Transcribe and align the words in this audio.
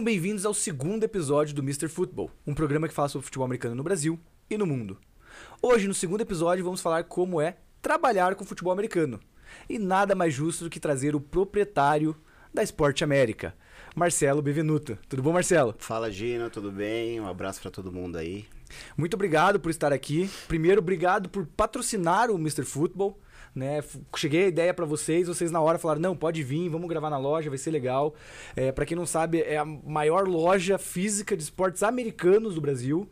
Sejam 0.00 0.12
bem-vindos 0.12 0.46
ao 0.46 0.54
segundo 0.54 1.04
episódio 1.04 1.54
do 1.54 1.60
Mr. 1.60 1.86
Football, 1.86 2.30
um 2.46 2.54
programa 2.54 2.88
que 2.88 2.94
fala 2.94 3.10
sobre 3.10 3.26
futebol 3.26 3.44
americano 3.44 3.74
no 3.74 3.82
Brasil 3.82 4.18
e 4.48 4.56
no 4.56 4.64
mundo. 4.64 4.96
Hoje, 5.60 5.86
no 5.86 5.92
segundo 5.92 6.22
episódio, 6.22 6.64
vamos 6.64 6.80
falar 6.80 7.04
como 7.04 7.38
é 7.38 7.58
trabalhar 7.82 8.34
com 8.34 8.42
futebol 8.42 8.72
americano. 8.72 9.20
E 9.68 9.78
nada 9.78 10.14
mais 10.14 10.32
justo 10.32 10.64
do 10.64 10.70
que 10.70 10.80
trazer 10.80 11.14
o 11.14 11.20
proprietário 11.20 12.16
da 12.52 12.62
Esporte 12.62 13.04
América, 13.04 13.54
Marcelo 13.94 14.40
Bevenuto. 14.40 14.96
Tudo 15.06 15.22
bom, 15.22 15.34
Marcelo? 15.34 15.74
Fala, 15.76 16.10
Gino, 16.10 16.48
tudo 16.48 16.72
bem? 16.72 17.20
Um 17.20 17.28
abraço 17.28 17.60
para 17.60 17.70
todo 17.70 17.92
mundo 17.92 18.16
aí. 18.16 18.46
Muito 18.96 19.12
obrigado 19.12 19.60
por 19.60 19.68
estar 19.68 19.92
aqui. 19.92 20.30
Primeiro, 20.48 20.80
obrigado 20.80 21.28
por 21.28 21.44
patrocinar 21.44 22.30
o 22.30 22.36
Mr. 22.36 22.64
Football. 22.64 23.20
Né? 23.60 23.84
Cheguei 24.16 24.44
a 24.44 24.48
ideia 24.48 24.72
para 24.72 24.86
vocês, 24.86 25.28
vocês 25.28 25.50
na 25.50 25.60
hora 25.60 25.78
falaram: 25.78 26.00
não, 26.00 26.16
pode 26.16 26.42
vir, 26.42 26.70
vamos 26.70 26.88
gravar 26.88 27.10
na 27.10 27.18
loja, 27.18 27.50
vai 27.50 27.58
ser 27.58 27.70
legal. 27.70 28.14
É, 28.56 28.72
para 28.72 28.86
quem 28.86 28.96
não 28.96 29.04
sabe, 29.04 29.42
é 29.42 29.58
a 29.58 29.66
maior 29.66 30.26
loja 30.26 30.78
física 30.78 31.36
de 31.36 31.42
esportes 31.42 31.82
americanos 31.82 32.54
do 32.54 32.60
Brasil. 32.62 33.06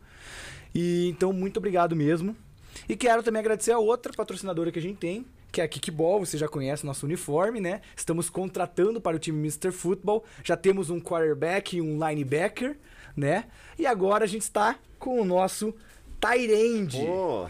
E 0.73 1.07
então, 1.07 1.31
muito 1.31 1.57
obrigado 1.57 1.95
mesmo. 1.95 2.35
E 2.87 2.95
quero 2.95 3.21
também 3.21 3.41
agradecer 3.41 3.71
a 3.71 3.77
outra 3.77 4.11
patrocinadora 4.11 4.71
que 4.71 4.79
a 4.79 4.81
gente 4.81 4.97
tem, 4.97 5.23
que 5.51 5.61
é 5.61 5.63
a 5.63 5.67
Kickball, 5.67 6.25
você 6.25 6.35
já 6.35 6.47
conhece 6.47 6.83
nosso 6.83 7.05
uniforme, 7.05 7.59
né? 7.61 7.81
Estamos 7.95 8.27
contratando 8.27 8.99
para 8.99 9.15
o 9.15 9.19
time 9.19 9.37
Mr. 9.37 9.71
Football. 9.71 10.23
Já 10.43 10.57
temos 10.57 10.89
um 10.89 10.99
quarterback 10.99 11.77
e 11.77 11.81
um 11.81 12.03
linebacker, 12.03 12.75
né? 13.15 13.45
E 13.77 13.85
agora 13.85 14.23
a 14.23 14.27
gente 14.27 14.41
está 14.41 14.79
com 14.97 15.21
o 15.21 15.25
nosso 15.25 15.75
Tyrande. 16.19 17.05
Pô, 17.05 17.47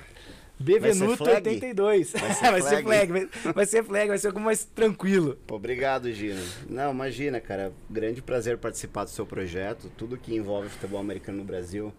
Bevenuto 0.60 1.24
Vai 1.24 1.36
ser 1.36 1.42
flag? 1.42 1.50
82. 1.50 2.12
Vai 2.12 2.34
ser 2.34 2.52
vai 2.52 2.62
ser 2.62 2.84
flag? 2.84 3.12
vai, 3.12 3.30
vai 3.54 3.66
ser 3.66 3.84
flag, 3.84 4.08
vai 4.10 4.18
ser 4.18 4.28
algo 4.28 4.40
mais 4.40 4.64
tranquilo. 4.66 5.38
pô, 5.48 5.56
obrigado, 5.56 6.12
Gino. 6.12 6.42
Não, 6.70 6.92
imagina, 6.92 7.40
cara. 7.40 7.72
Grande 7.90 8.22
prazer 8.22 8.58
participar 8.58 9.06
do 9.06 9.10
seu 9.10 9.26
projeto. 9.26 9.90
Tudo 9.98 10.18
que 10.18 10.36
envolve 10.36 10.68
futebol 10.70 11.00
americano 11.00 11.38
no 11.40 11.44
Brasil, 11.46 11.94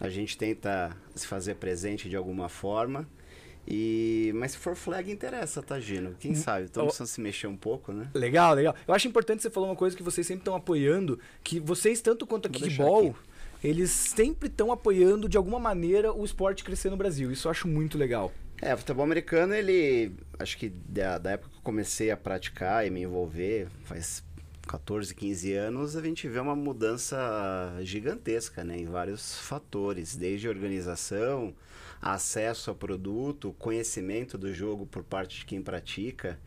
a 0.00 0.08
gente 0.08 0.38
tenta 0.38 0.96
se 1.14 1.26
fazer 1.26 1.56
presente 1.56 2.08
de 2.08 2.16
alguma 2.16 2.48
forma. 2.48 3.08
E 3.68 4.30
mas 4.36 4.52
se 4.52 4.58
for 4.58 4.76
flag 4.76 5.10
interessa, 5.10 5.60
tá, 5.60 5.80
Gino? 5.80 6.14
Quem 6.20 6.36
sabe? 6.36 6.66
Hum, 6.66 6.70
Ó. 6.76 6.82
precisando 6.84 7.08
se 7.08 7.20
mexer 7.20 7.48
um 7.48 7.56
pouco, 7.56 7.92
né? 7.92 8.08
Legal, 8.14 8.54
legal. 8.54 8.76
Eu 8.86 8.94
acho 8.94 9.08
importante 9.08 9.42
você 9.42 9.50
falar 9.50 9.66
uma 9.66 9.74
coisa 9.74 9.96
que 9.96 10.04
vocês 10.04 10.24
sempre 10.24 10.42
estão 10.42 10.54
apoiando, 10.54 11.18
que 11.42 11.58
vocês, 11.58 12.00
tanto 12.00 12.24
quanto 12.26 12.46
a 12.46 12.48
Vou 12.48 12.60
Kickball, 12.60 13.06
aqui. 13.08 13.16
Eles 13.62 13.90
sempre 13.90 14.48
estão 14.48 14.70
apoiando 14.70 15.28
de 15.28 15.36
alguma 15.36 15.58
maneira 15.58 16.12
o 16.12 16.24
esporte 16.24 16.64
crescer 16.64 16.90
no 16.90 16.96
Brasil. 16.96 17.30
Isso 17.30 17.48
eu 17.48 17.50
acho 17.50 17.68
muito 17.68 17.96
legal. 17.96 18.32
É, 18.60 18.74
o 18.74 18.78
futebol 18.78 19.04
americano, 19.04 19.54
ele. 19.54 20.12
Acho 20.38 20.56
que 20.56 20.68
da, 20.68 21.18
da 21.18 21.30
época 21.32 21.50
que 21.50 21.58
eu 21.58 21.62
comecei 21.62 22.10
a 22.10 22.16
praticar 22.16 22.86
e 22.86 22.90
me 22.90 23.02
envolver, 23.02 23.68
faz 23.84 24.24
14, 24.66 25.14
15 25.14 25.52
anos, 25.52 25.96
a 25.96 26.02
gente 26.02 26.26
vê 26.26 26.38
uma 26.40 26.56
mudança 26.56 27.16
gigantesca, 27.82 28.64
né? 28.64 28.78
Em 28.78 28.86
vários 28.86 29.38
fatores, 29.38 30.16
desde 30.16 30.48
organização, 30.48 31.54
acesso 32.00 32.70
ao 32.70 32.76
produto, 32.76 33.54
conhecimento 33.58 34.36
do 34.38 34.52
jogo 34.52 34.86
por 34.86 35.04
parte 35.04 35.40
de 35.40 35.46
quem 35.46 35.62
pratica. 35.62 36.38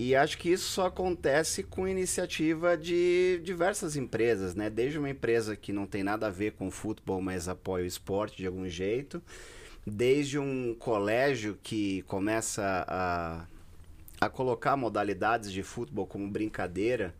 E 0.00 0.14
acho 0.14 0.38
que 0.38 0.48
isso 0.48 0.70
só 0.70 0.86
acontece 0.86 1.64
com 1.64 1.88
iniciativa 1.88 2.76
de 2.76 3.40
diversas 3.42 3.96
empresas, 3.96 4.54
né? 4.54 4.70
Desde 4.70 4.96
uma 4.96 5.10
empresa 5.10 5.56
que 5.56 5.72
não 5.72 5.88
tem 5.88 6.04
nada 6.04 6.28
a 6.28 6.30
ver 6.30 6.52
com 6.52 6.70
futebol, 6.70 7.20
mas 7.20 7.48
apoia 7.48 7.82
o 7.82 7.86
esporte 7.86 8.36
de 8.36 8.46
algum 8.46 8.68
jeito, 8.68 9.20
desde 9.84 10.38
um 10.38 10.72
colégio 10.78 11.58
que 11.64 12.02
começa 12.02 12.84
a, 12.86 13.44
a 14.20 14.30
colocar 14.30 14.76
modalidades 14.76 15.50
de 15.50 15.64
futebol 15.64 16.06
como 16.06 16.30
brincadeira 16.30 17.12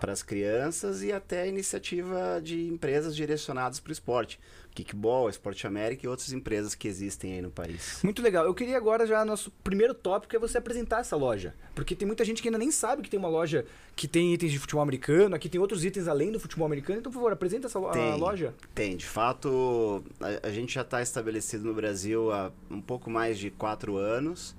para 0.00 0.12
as 0.12 0.22
crianças 0.22 1.02
e 1.02 1.12
até 1.12 1.42
a 1.42 1.46
iniciativa 1.46 2.40
de 2.42 2.66
empresas 2.66 3.14
direcionadas 3.14 3.78
para 3.78 3.90
o 3.90 3.92
esporte. 3.92 4.40
Kickball, 4.74 5.28
Esporte 5.28 5.66
América 5.66 6.06
e 6.06 6.08
outras 6.08 6.32
empresas 6.32 6.74
que 6.74 6.86
existem 6.86 7.34
aí 7.34 7.42
no 7.42 7.50
país. 7.50 8.00
Muito 8.02 8.22
legal. 8.22 8.44
Eu 8.44 8.54
queria 8.54 8.76
agora 8.76 9.06
já 9.06 9.24
nosso 9.24 9.50
primeiro 9.64 9.92
tópico 9.92 10.34
é 10.34 10.38
você 10.38 10.58
apresentar 10.58 11.00
essa 11.00 11.16
loja, 11.16 11.54
porque 11.74 11.94
tem 11.94 12.06
muita 12.06 12.24
gente 12.24 12.40
que 12.40 12.48
ainda 12.48 12.58
nem 12.58 12.70
sabe 12.70 13.02
que 13.02 13.10
tem 13.10 13.18
uma 13.18 13.28
loja 13.28 13.66
que 13.96 14.06
tem 14.06 14.32
itens 14.32 14.52
de 14.52 14.58
futebol 14.58 14.82
americano, 14.82 15.34
aqui 15.34 15.48
tem 15.48 15.60
outros 15.60 15.84
itens 15.84 16.08
além 16.08 16.32
do 16.32 16.40
futebol 16.40 16.64
americano. 16.64 17.00
Então, 17.00 17.10
por 17.10 17.18
favor, 17.18 17.32
apresenta 17.32 17.66
essa 17.66 17.80
Tem. 17.90 18.16
loja. 18.16 18.54
Tem, 18.74 18.96
de 18.96 19.06
fato, 19.06 20.02
a, 20.20 20.48
a 20.48 20.50
gente 20.50 20.74
já 20.74 20.82
está 20.82 21.02
estabelecido 21.02 21.64
no 21.64 21.74
Brasil 21.74 22.32
há 22.32 22.52
um 22.70 22.80
pouco 22.80 23.10
mais 23.10 23.38
de 23.38 23.50
quatro 23.50 23.96
anos. 23.96 24.54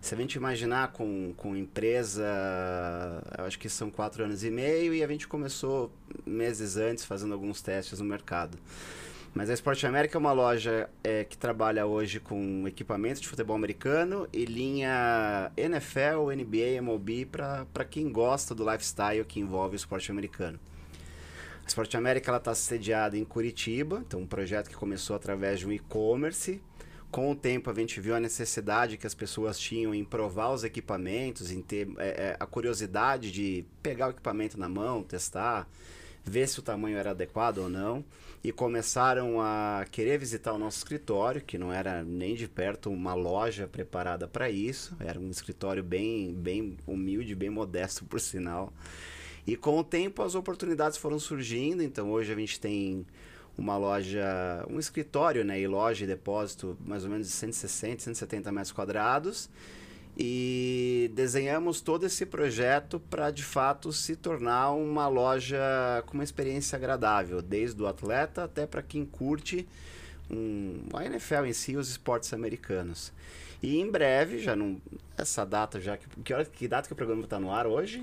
Se 0.00 0.14
a 0.14 0.16
gente 0.18 0.34
imaginar 0.34 0.92
com, 0.92 1.34
com 1.36 1.54
empresa, 1.54 2.24
acho 3.38 3.58
que 3.58 3.68
são 3.68 3.90
quatro 3.90 4.24
anos 4.24 4.42
e 4.42 4.50
meio 4.50 4.94
e 4.94 5.04
a 5.04 5.06
gente 5.06 5.28
começou 5.28 5.92
meses 6.24 6.76
antes 6.76 7.04
fazendo 7.04 7.34
alguns 7.34 7.60
testes 7.60 8.00
no 8.00 8.06
mercado. 8.06 8.58
Mas 9.34 9.48
a 9.48 9.54
Esporte 9.54 9.86
América 9.86 10.16
é 10.16 10.18
uma 10.18 10.32
loja 10.32 10.90
é, 11.04 11.22
que 11.22 11.38
trabalha 11.38 11.86
hoje 11.86 12.18
com 12.18 12.66
equipamentos 12.66 13.20
de 13.20 13.28
futebol 13.28 13.54
americano 13.54 14.26
e 14.32 14.44
linha 14.44 15.52
NFL, 15.56 16.32
NBA, 16.34 16.78
MLB 16.78 17.26
para 17.26 17.84
quem 17.88 18.10
gosta 18.10 18.54
do 18.54 18.68
lifestyle 18.68 19.24
que 19.24 19.38
envolve 19.38 19.74
o 19.74 19.76
esporte 19.76 20.10
americano. 20.10 20.58
A 21.64 21.68
Esporte 21.68 21.96
América 21.96 22.34
está 22.36 22.54
sediada 22.54 23.16
em 23.16 23.24
Curitiba, 23.24 24.02
então 24.04 24.20
um 24.20 24.26
projeto 24.26 24.68
que 24.68 24.74
começou 24.74 25.14
através 25.14 25.60
de 25.60 25.68
um 25.68 25.72
e-commerce. 25.72 26.60
Com 27.10 27.32
o 27.32 27.34
tempo 27.34 27.68
a 27.68 27.74
gente 27.74 28.00
viu 28.00 28.14
a 28.14 28.20
necessidade 28.20 28.96
que 28.96 29.06
as 29.06 29.14
pessoas 29.14 29.58
tinham 29.58 29.92
em 29.92 30.04
provar 30.04 30.52
os 30.52 30.62
equipamentos, 30.62 31.50
em 31.50 31.60
ter 31.60 31.88
é, 31.98 32.08
é, 32.08 32.36
a 32.38 32.46
curiosidade 32.46 33.32
de 33.32 33.64
pegar 33.82 34.06
o 34.06 34.10
equipamento 34.10 34.58
na 34.58 34.68
mão, 34.68 35.02
testar, 35.02 35.68
ver 36.24 36.46
se 36.46 36.60
o 36.60 36.62
tamanho 36.62 36.96
era 36.96 37.10
adequado 37.10 37.58
ou 37.58 37.68
não. 37.68 38.04
E 38.44 38.52
começaram 38.52 39.40
a 39.40 39.84
querer 39.90 40.18
visitar 40.18 40.52
o 40.52 40.58
nosso 40.58 40.78
escritório, 40.78 41.42
que 41.42 41.58
não 41.58 41.72
era 41.72 42.04
nem 42.04 42.34
de 42.36 42.46
perto 42.46 42.90
uma 42.90 43.12
loja 43.12 43.66
preparada 43.66 44.28
para 44.28 44.48
isso, 44.48 44.96
era 45.00 45.18
um 45.18 45.30
escritório 45.30 45.82
bem, 45.82 46.32
bem 46.32 46.78
humilde, 46.86 47.34
bem 47.34 47.50
modesto 47.50 48.04
por 48.04 48.20
sinal. 48.20 48.72
E 49.46 49.56
com 49.56 49.78
o 49.78 49.84
tempo 49.84 50.22
as 50.22 50.36
oportunidades 50.36 50.96
foram 50.96 51.18
surgindo, 51.18 51.82
então 51.82 52.10
hoje 52.12 52.32
a 52.32 52.36
gente 52.36 52.60
tem 52.60 53.04
uma 53.58 53.76
loja, 53.76 54.24
um 54.70 54.78
escritório, 54.78 55.44
né, 55.44 55.60
e 55.60 55.66
loja 55.66 56.04
e 56.04 56.06
depósito 56.06 56.76
mais 56.84 57.04
ou 57.04 57.10
menos 57.10 57.26
de 57.26 57.32
160, 57.32 58.02
170 58.02 58.50
metros 58.52 58.72
quadrados. 58.72 59.48
E 60.22 61.10
desenhamos 61.14 61.80
todo 61.80 62.04
esse 62.04 62.26
projeto 62.26 63.00
para 63.08 63.30
de 63.30 63.42
fato 63.42 63.92
se 63.92 64.16
tornar 64.16 64.72
uma 64.72 65.08
loja 65.08 65.58
com 66.06 66.14
uma 66.14 66.24
experiência 66.24 66.76
agradável, 66.76 67.40
desde 67.40 67.80
o 67.82 67.86
atleta 67.86 68.44
até 68.44 68.66
para 68.66 68.82
quem 68.82 69.04
curte 69.06 69.66
um, 70.30 70.80
a 70.92 71.04
NFL 71.06 71.46
em 71.46 71.52
si, 71.52 71.76
os 71.76 71.88
esportes 71.88 72.32
americanos. 72.34 73.12
E 73.62 73.78
em 73.78 73.90
breve, 73.90 74.38
já 74.40 74.54
não. 74.56 74.80
Essa 75.16 75.44
data 75.44 75.80
já. 75.80 75.96
Que, 75.96 76.06
que, 76.24 76.34
hora, 76.34 76.44
que 76.44 76.66
data 76.68 76.86
que 76.86 76.92
o 76.92 76.96
programa 76.96 77.24
está 77.24 77.38
no 77.38 77.50
ar 77.52 77.66
hoje? 77.66 78.02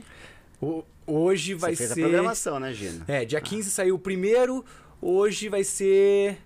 O- 0.62 0.84
hoje 1.06 1.54
vai 1.54 1.72
Você 1.76 1.78
fez 1.84 1.90
ser. 1.94 2.02
a 2.02 2.04
programação, 2.04 2.60
né, 2.60 2.74
Gino? 2.74 3.04
É, 3.08 3.26
dia 3.26 3.42
15 3.42 3.70
saiu 3.70 3.96
o 3.96 4.00
primeiro, 4.00 4.64
hoje 5.02 5.50
vai 5.50 5.64
ser 5.64 6.38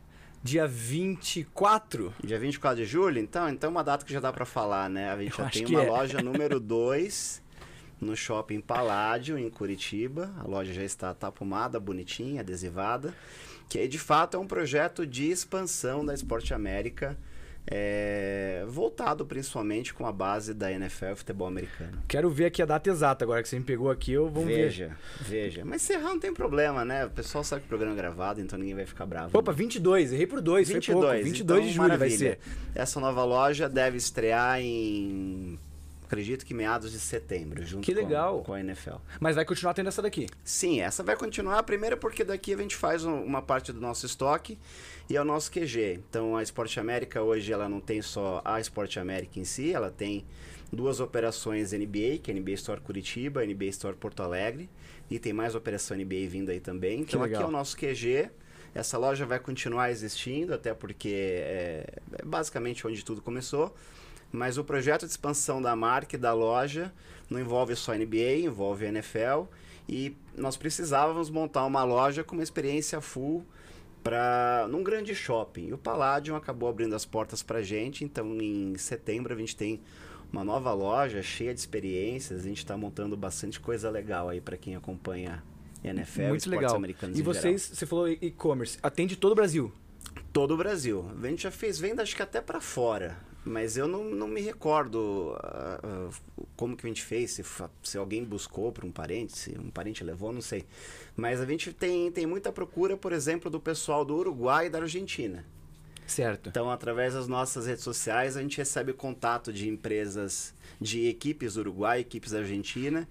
dia 0.44 0.68
24. 0.68 2.14
Dia 2.24 2.40
24 2.40 2.84
de 2.84 2.86
julho, 2.86 3.20
então, 3.20 3.50
então 3.50 3.70
é 3.70 3.72
uma 3.72 3.84
data 3.84 4.06
que 4.06 4.14
já 4.14 4.20
dá 4.20 4.32
para 4.32 4.46
falar, 4.46 4.90
né? 4.90 5.12
A 5.12 5.18
gente 5.18 5.40
Eu 5.40 5.46
já 5.46 5.52
tem 5.52 5.66
uma 5.66 5.84
é. 5.84 5.90
loja 5.90 6.22
número 6.24 6.60
2 6.60 7.42
no 8.00 8.16
shopping 8.16 8.60
Paládio, 8.60 9.38
em 9.38 9.50
Curitiba. 9.50 10.34
A 10.40 10.48
loja 10.48 10.74
já 10.74 10.84
está 10.84 11.14
tapumada, 11.14 11.80
bonitinha, 11.80 12.42
adesivada. 12.42 13.14
Que 13.70 13.88
de 13.88 14.00
fato 14.00 14.36
é 14.36 14.40
um 14.40 14.48
projeto 14.48 15.06
de 15.06 15.30
expansão 15.30 16.04
da 16.04 16.14
Esporte 16.14 16.54
América, 16.54 17.18
é, 17.74 18.66
voltado 18.68 19.26
principalmente 19.26 19.94
com 19.94 20.06
a 20.06 20.12
base 20.12 20.54
da 20.54 20.70
NFL 20.70 21.16
futebol 21.16 21.48
americano. 21.48 22.04
Quero 22.06 22.30
ver 22.30 22.46
aqui 22.46 22.62
a 22.62 22.66
data 22.66 22.90
exata 22.90 23.24
agora 23.24 23.42
que 23.42 23.48
você 23.48 23.58
me 23.58 23.64
pegou 23.64 23.90
aqui, 23.90 24.12
eu 24.12 24.28
vou 24.30 24.46
ver. 24.46 24.66
veja, 24.66 24.98
veja. 25.22 25.64
Mas 25.64 25.82
se 25.82 25.94
errar 25.94 26.10
não 26.10 26.20
tem 26.20 26.34
problema, 26.34 26.84
né? 26.84 27.06
O 27.06 27.10
pessoal 27.10 27.46
sabe 27.46 27.62
que 27.62 27.68
o 27.68 27.70
programa 27.70 27.94
é 27.94 27.98
gravado, 27.98 28.42
então 28.42 28.60
ninguém 28.60 28.76
vai 28.76 28.86
ficar 28.86 29.06
bravo. 29.06 29.38
Opa, 29.38 29.54
22, 29.54 30.12
errei 30.12 30.28
por 30.28 30.42
2, 30.42 30.68
22, 30.68 30.86
foi 30.86 30.94
pouco. 30.96 31.24
22 31.24 31.40
então, 31.40 31.60
de 31.62 31.74
julho 31.74 31.88
vai 31.88 31.98
maravilha. 31.98 32.18
ser. 32.18 32.40
Essa 32.76 33.00
nova 33.00 33.24
loja 33.24 33.70
deve 33.70 33.98
estrear 33.98 34.60
em. 34.60 35.58
Acredito 36.12 36.46
que 36.46 36.54
meados 36.54 36.92
de 36.92 37.00
setembro, 37.00 37.66
junto 37.66 37.86
Que 37.86 37.94
legal. 37.94 38.40
Com, 38.40 38.44
com 38.48 38.54
a 38.54 38.60
NFL. 38.60 38.96
Mas 39.18 39.34
vai 39.34 39.46
continuar 39.46 39.74
tendo 39.74 39.88
essa 39.88 40.02
daqui. 40.02 40.28
Sim, 40.44 40.82
essa 40.82 41.02
vai 41.04 41.16
continuar. 41.16 41.64
Primeiro 41.64 41.96
porque 41.96 42.26
daqui 42.26 42.54
a 42.54 42.58
gente 42.58 42.76
faz 42.76 43.06
um- 43.06 43.24
uma 43.24 43.42
parte 43.42 43.72
do 43.72 43.80
nosso 43.80 44.06
estoque 44.06 44.60
e 45.10 45.16
é 45.16 45.22
o 45.22 45.24
nosso 45.24 45.50
QG. 45.50 46.02
Então 46.10 46.36
a 46.36 46.44
Esporte 46.44 46.78
América 46.82 47.22
hoje 47.22 47.54
ela 47.54 47.70
não 47.70 47.80
tem 47.80 48.02
só 48.02 48.42
a 48.44 48.60
Esporte 48.60 49.00
América 49.00 49.40
em 49.40 49.46
si, 49.46 49.74
ela 49.74 49.90
tem 49.90 50.26
duas 50.70 51.00
operações 51.00 51.72
NBA, 51.72 52.18
que 52.22 52.30
é 52.30 52.34
a 52.34 52.38
NBA 52.38 52.52
Store 52.56 52.82
Curitiba, 52.82 53.40
a 53.40 53.46
NBA 53.46 53.68
Store 53.68 53.96
Porto 53.96 54.22
Alegre, 54.22 54.70
e 55.10 55.18
tem 55.18 55.32
mais 55.32 55.56
operação 55.56 55.96
NBA 55.96 56.28
vindo 56.28 56.50
aí 56.52 56.60
também. 56.60 57.00
Então 57.00 57.24
aqui 57.24 57.36
é 57.36 57.46
o 57.48 57.52
nosso 57.52 57.78
QG. 57.78 58.30
Essa 58.76 58.98
loja 58.98 59.26
vai 59.26 59.40
continuar 59.40 59.92
existindo, 59.92 60.54
até 60.54 60.74
porque 60.74 61.10
é, 61.42 61.86
é 62.20 62.26
basicamente 62.26 62.86
onde 62.86 63.02
tudo 63.06 63.22
começou. 63.22 63.74
Mas 64.32 64.58
o 64.58 64.64
projeto 64.64 65.06
de 65.06 65.12
expansão 65.12 65.62
da 65.62 65.76
marca 65.76 66.16
e 66.16 66.20
da 66.20 66.34
loja 66.34 66.94
não 67.30 67.40
envolve 67.40 67.76
só 67.76 67.94
NBA, 67.94 68.40
envolve 68.44 68.86
a 68.86 68.90
NFL 68.90 69.44
E 69.88 70.16
nós 70.38 70.56
precisávamos 70.56 71.30
montar 71.30 71.66
uma 71.66 71.84
loja 71.84 72.24
com 72.24 72.36
uma 72.36 72.44
experiência 72.44 73.02
full 73.02 73.46
para 74.04 74.68
num 74.70 74.84
grande 74.84 75.14
shopping. 75.14 75.68
E 75.68 75.74
o 75.74 75.78
Palladium 75.78 76.36
acabou 76.36 76.70
abrindo 76.70 76.96
as 76.96 77.06
portas 77.06 77.44
para 77.44 77.62
gente. 77.62 78.04
Então, 78.04 78.38
em 78.42 78.78
setembro, 78.78 79.34
a 79.34 79.38
gente 79.38 79.56
tem 79.56 79.82
uma 80.32 80.44
nova 80.44 80.74
loja 80.74 81.22
cheia 81.22 81.54
de 81.54 81.60
experiências. 81.60 82.42
A 82.42 82.48
gente 82.48 82.60
está 82.60 82.78
montando 82.78 83.18
bastante 83.18 83.60
coisa 83.60 83.90
legal 83.90 84.30
aí 84.30 84.40
para 84.40 84.58
quem 84.58 84.76
acompanha 84.76 85.44
NFL, 85.84 86.28
Muito 86.28 86.50
legal. 86.50 86.76
americanos 86.76 87.18
E 87.18 87.22
vocês, 87.22 87.62
geral. 87.64 87.76
você 87.76 87.86
falou 87.86 88.08
e-commerce, 88.08 88.78
atende 88.82 89.16
todo 89.16 89.32
o 89.32 89.36
Brasil? 89.36 89.72
Todo 90.32 90.54
o 90.54 90.58
Brasil. 90.58 91.10
A 91.22 91.28
gente 91.28 91.44
já 91.44 91.52
fez 91.52 91.80
venda, 91.80 92.04
acho 92.04 92.16
que 92.16 92.22
até 92.22 92.40
para 92.40 92.62
fora. 92.62 93.18
Mas 93.44 93.76
eu 93.76 93.88
não, 93.88 94.04
não 94.04 94.28
me 94.28 94.40
recordo 94.40 95.36
uh, 95.36 96.10
uh, 96.10 96.46
como 96.56 96.78
que 96.78 96.86
a 96.86 96.90
gente 96.90 97.02
fez, 97.02 97.32
se, 97.32 97.44
se 97.82 97.98
alguém 97.98 98.24
buscou 98.24 98.72
para 98.72 98.86
um 98.86 98.92
parente, 98.92 99.36
se 99.36 99.58
um 99.58 99.72
parente 99.72 100.04
levou, 100.04 100.32
não 100.32 100.42
sei. 100.42 100.66
Mas 101.16 101.42
a 101.42 101.46
gente 101.46 101.74
tem, 101.74 102.12
tem 102.12 102.28
muita 102.28 102.52
procura, 102.52 102.96
por 102.96 103.12
exemplo, 103.12 103.50
do 103.50 103.60
pessoal 103.60 104.06
do 104.06 104.16
Uruguai 104.16 104.68
e 104.68 104.70
da 104.70 104.80
Argentina. 104.80 105.44
Certo. 106.06 106.50
Então, 106.50 106.70
através 106.70 107.14
das 107.14 107.28
nossas 107.28 107.66
redes 107.66 107.84
sociais, 107.84 108.36
a 108.36 108.42
gente 108.42 108.58
recebe 108.58 108.92
contato 108.92 109.52
de 109.52 109.70
empresas, 109.70 110.54
de 110.80 111.08
equipes 111.08 111.54
do 111.54 111.62
Uruguai, 111.62 112.02
equipes 112.02 112.32
da 112.32 112.40
Argentina, 112.40 113.08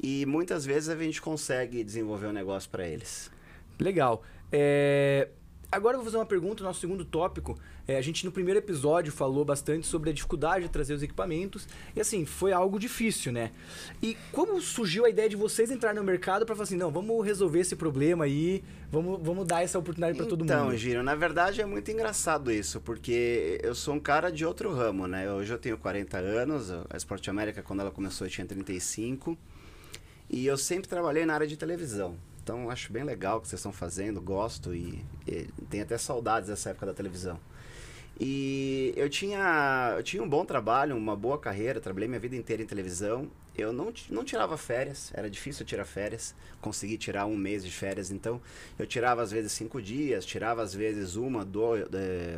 e 0.00 0.24
muitas 0.24 0.64
vezes 0.64 0.88
a 0.88 0.96
gente 0.96 1.20
consegue 1.20 1.82
desenvolver 1.82 2.28
um 2.28 2.32
negócio 2.32 2.70
para 2.70 2.86
eles. 2.86 3.30
Legal. 3.78 4.22
É... 4.52 5.28
Agora 5.70 5.94
eu 5.94 5.98
vou 5.98 6.04
fazer 6.04 6.16
uma 6.16 6.26
pergunta, 6.26 6.62
nosso 6.62 6.80
segundo 6.80 7.04
tópico. 7.04 7.58
É, 7.86 7.96
a 7.96 8.02
gente 8.02 8.24
no 8.24 8.32
primeiro 8.32 8.58
episódio 8.58 9.12
falou 9.12 9.44
bastante 9.44 9.86
sobre 9.86 10.10
a 10.10 10.12
dificuldade 10.12 10.64
de 10.64 10.70
trazer 10.70 10.94
os 10.94 11.02
equipamentos. 11.02 11.68
E 11.94 12.00
assim, 12.00 12.24
foi 12.24 12.52
algo 12.52 12.78
difícil, 12.78 13.32
né? 13.32 13.50
E 14.02 14.16
como 14.32 14.60
surgiu 14.60 15.04
a 15.04 15.10
ideia 15.10 15.28
de 15.28 15.36
vocês 15.36 15.70
entrarem 15.70 15.98
no 15.98 16.04
mercado 16.04 16.46
para 16.46 16.54
falar 16.54 16.64
assim, 16.64 16.76
não, 16.76 16.90
vamos 16.90 17.24
resolver 17.24 17.60
esse 17.60 17.76
problema 17.76 18.24
aí, 18.24 18.64
vamos, 18.90 19.20
vamos 19.22 19.46
dar 19.46 19.62
essa 19.62 19.78
oportunidade 19.78 20.16
para 20.16 20.26
todo 20.26 20.40
mundo? 20.40 20.50
Então, 20.50 20.76
Giro, 20.76 21.02
na 21.02 21.14
verdade 21.14 21.60
é 21.60 21.66
muito 21.66 21.90
engraçado 21.90 22.50
isso, 22.50 22.80
porque 22.80 23.60
eu 23.62 23.74
sou 23.74 23.94
um 23.94 24.00
cara 24.00 24.30
de 24.30 24.46
outro 24.46 24.72
ramo, 24.72 25.06
né? 25.06 25.30
Hoje 25.30 25.52
eu 25.52 25.58
tenho 25.58 25.76
40 25.76 26.16
anos, 26.18 26.70
a 26.70 26.96
Sport 26.96 27.28
América, 27.28 27.62
quando 27.62 27.80
ela 27.80 27.90
começou, 27.90 28.26
eu 28.26 28.30
tinha 28.30 28.46
35. 28.46 29.36
E 30.30 30.46
eu 30.46 30.56
sempre 30.56 30.88
trabalhei 30.88 31.26
na 31.26 31.34
área 31.34 31.46
de 31.46 31.56
televisão. 31.56 32.16
Então 32.44 32.68
acho 32.68 32.92
bem 32.92 33.02
legal 33.02 33.38
o 33.38 33.40
que 33.40 33.48
vocês 33.48 33.58
estão 33.58 33.72
fazendo, 33.72 34.20
gosto 34.20 34.74
e, 34.74 35.02
e 35.26 35.48
tenho 35.70 35.82
até 35.82 35.96
saudades 35.96 36.50
dessa 36.50 36.70
época 36.70 36.84
da 36.84 36.92
televisão. 36.92 37.40
E 38.20 38.92
eu 38.96 39.08
tinha, 39.08 39.94
eu 39.96 40.02
tinha 40.02 40.22
um 40.22 40.28
bom 40.28 40.44
trabalho, 40.44 40.94
uma 40.94 41.16
boa 41.16 41.38
carreira, 41.38 41.80
trabalhei 41.80 42.06
minha 42.06 42.20
vida 42.20 42.36
inteira 42.36 42.62
em 42.62 42.66
televisão. 42.66 43.30
Eu 43.56 43.72
não, 43.72 43.90
não 44.10 44.24
tirava 44.24 44.58
férias, 44.58 45.10
era 45.14 45.30
difícil 45.30 45.64
tirar 45.64 45.86
férias, 45.86 46.34
consegui 46.60 46.98
tirar 46.98 47.24
um 47.24 47.36
mês 47.36 47.64
de 47.64 47.70
férias, 47.70 48.10
então 48.10 48.40
eu 48.78 48.86
tirava 48.86 49.22
às 49.22 49.30
vezes 49.30 49.52
cinco 49.52 49.80
dias, 49.80 50.26
tirava 50.26 50.60
às 50.60 50.74
vezes 50.74 51.16
uma, 51.16 51.44
do, 51.46 51.62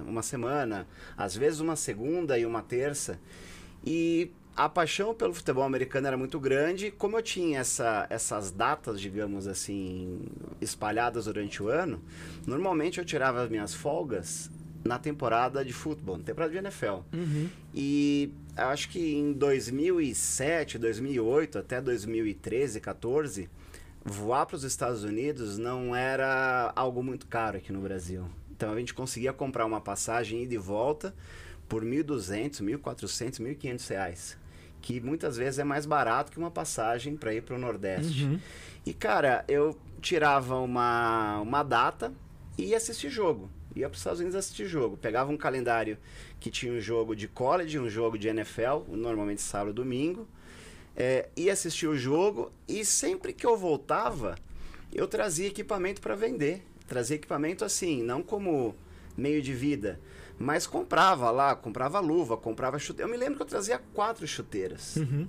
uma 0.06 0.22
semana, 0.22 0.86
às 1.16 1.34
vezes 1.36 1.58
uma 1.58 1.74
segunda 1.74 2.38
e 2.38 2.46
uma 2.46 2.62
terça. 2.62 3.18
E 3.84 4.30
a 4.56 4.70
paixão 4.70 5.14
pelo 5.14 5.34
futebol 5.34 5.62
americano 5.62 6.06
era 6.06 6.16
muito 6.16 6.40
grande. 6.40 6.90
Como 6.90 7.18
eu 7.18 7.22
tinha 7.22 7.60
essa, 7.60 8.06
essas 8.08 8.50
datas, 8.50 8.98
digamos 8.98 9.46
assim, 9.46 10.20
espalhadas 10.60 11.26
durante 11.26 11.62
o 11.62 11.68
ano, 11.68 12.02
normalmente 12.46 12.98
eu 12.98 13.04
tirava 13.04 13.42
as 13.42 13.50
minhas 13.50 13.74
folgas 13.74 14.50
na 14.82 14.98
temporada 14.98 15.62
de 15.62 15.74
futebol, 15.74 16.16
na 16.16 16.24
temporada 16.24 16.52
de 16.52 16.58
NFL. 16.58 17.00
Uhum. 17.12 17.50
E 17.74 18.32
acho 18.56 18.88
que 18.88 19.14
em 19.14 19.34
2007, 19.34 20.78
2008 20.78 21.58
até 21.58 21.78
2013, 21.78 22.80
14, 22.80 23.50
voar 24.02 24.46
para 24.46 24.56
os 24.56 24.64
Estados 24.64 25.04
Unidos 25.04 25.58
não 25.58 25.94
era 25.94 26.72
algo 26.74 27.02
muito 27.02 27.26
caro 27.26 27.58
aqui 27.58 27.72
no 27.72 27.80
Brasil. 27.80 28.24
Então 28.50 28.72
a 28.72 28.78
gente 28.78 28.94
conseguia 28.94 29.34
comprar 29.34 29.66
uma 29.66 29.82
passagem 29.82 30.44
ida 30.44 30.54
e 30.54 30.58
volta 30.58 31.14
por 31.68 31.84
1.200, 31.84 32.62
1.400, 32.62 33.38
1.500 33.38 33.88
reais 33.90 34.45
que 34.86 35.00
muitas 35.00 35.36
vezes 35.36 35.58
é 35.58 35.64
mais 35.64 35.84
barato 35.84 36.30
que 36.30 36.38
uma 36.38 36.50
passagem 36.50 37.16
para 37.16 37.34
ir 37.34 37.42
para 37.42 37.56
o 37.56 37.58
Nordeste. 37.58 38.22
Uhum. 38.22 38.38
E, 38.86 38.94
cara, 38.94 39.44
eu 39.48 39.76
tirava 40.00 40.60
uma, 40.60 41.40
uma 41.40 41.64
data 41.64 42.12
e 42.56 42.66
ia 42.66 42.76
assistir 42.76 43.10
jogo. 43.10 43.50
Ia 43.74 43.88
para 43.88 43.94
os 43.94 43.98
Estados 43.98 44.20
Unidos 44.20 44.36
assistir 44.36 44.66
jogo. 44.66 44.96
Pegava 44.96 45.32
um 45.32 45.36
calendário 45.36 45.98
que 46.38 46.52
tinha 46.52 46.72
um 46.72 46.78
jogo 46.78 47.16
de 47.16 47.26
college, 47.26 47.80
um 47.80 47.90
jogo 47.90 48.16
de 48.16 48.28
NFL, 48.28 48.84
normalmente 48.90 49.42
sábado 49.42 49.72
e 49.72 49.74
domingo. 49.74 50.28
É, 50.94 51.30
ia 51.36 51.52
assistir 51.52 51.88
o 51.88 51.96
jogo 51.96 52.52
e 52.68 52.84
sempre 52.84 53.32
que 53.32 53.44
eu 53.44 53.56
voltava, 53.56 54.36
eu 54.94 55.08
trazia 55.08 55.48
equipamento 55.48 56.00
para 56.00 56.14
vender. 56.14 56.62
Trazia 56.86 57.16
equipamento 57.16 57.64
assim, 57.64 58.04
não 58.04 58.22
como 58.22 58.72
meio 59.16 59.42
de 59.42 59.52
vida, 59.52 59.98
mas 60.38 60.66
comprava 60.66 61.30
lá, 61.30 61.54
comprava 61.54 62.00
luva, 62.00 62.36
comprava 62.36 62.78
chuteira. 62.78 63.08
Eu 63.08 63.12
me 63.12 63.18
lembro 63.18 63.36
que 63.36 63.42
eu 63.42 63.46
trazia 63.46 63.80
quatro 63.94 64.26
chuteiras. 64.26 64.96
Uhum. 64.96 65.28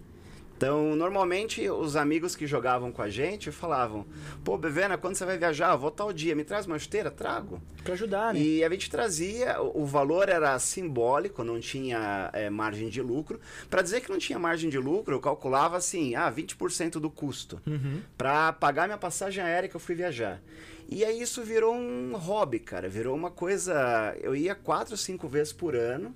Então, 0.57 0.95
normalmente, 0.95 1.69
os 1.69 1.95
amigos 1.95 2.35
que 2.35 2.47
jogavam 2.47 2.91
com 2.91 3.03
a 3.03 3.09
gente 3.09 3.51
falavam: 3.51 4.07
Pô, 4.43 4.57
Bevena, 4.57 4.97
quando 4.97 5.15
você 5.15 5.23
vai 5.23 5.37
viajar? 5.37 5.71
Eu 5.71 5.77
vou 5.77 5.91
tal 5.91 6.11
dia, 6.11 6.35
me 6.35 6.43
traz 6.43 6.65
uma 6.65 6.79
chuteira? 6.79 7.11
Trago. 7.11 7.61
Pra 7.83 7.93
ajudar, 7.93 8.33
né? 8.33 8.39
E 8.39 8.63
a 8.63 8.69
gente 8.71 8.89
trazia, 8.89 9.61
o 9.61 9.85
valor 9.85 10.29
era 10.29 10.57
simbólico, 10.57 11.43
não 11.43 11.59
tinha 11.59 12.31
é, 12.33 12.49
margem 12.49 12.89
de 12.89 13.03
lucro. 13.03 13.39
Para 13.69 13.83
dizer 13.83 14.01
que 14.01 14.09
não 14.09 14.17
tinha 14.17 14.39
margem 14.39 14.67
de 14.67 14.79
lucro, 14.79 15.13
eu 15.13 15.19
calculava 15.19 15.77
assim: 15.77 16.15
ah, 16.15 16.31
20% 16.31 16.93
do 16.93 17.11
custo. 17.11 17.61
Uhum. 17.67 18.01
Para 18.17 18.51
pagar 18.51 18.87
minha 18.87 18.97
passagem 18.97 19.43
aérea 19.43 19.69
que 19.69 19.75
eu 19.75 19.79
fui 19.79 19.93
viajar. 19.93 20.41
E 20.89 21.05
aí 21.05 21.21
isso 21.21 21.43
virou 21.43 21.75
um 21.75 22.15
hobby, 22.15 22.59
cara. 22.59 22.89
Virou 22.89 23.15
uma 23.15 23.29
coisa. 23.29 24.15
Eu 24.19 24.35
ia 24.35 24.55
quatro, 24.55 24.97
cinco 24.97 25.27
vezes 25.27 25.53
por 25.53 25.75
ano 25.75 26.15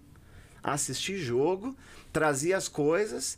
assistir 0.64 1.18
jogo, 1.18 1.76
trazia 2.12 2.58
as 2.58 2.68
coisas. 2.68 3.38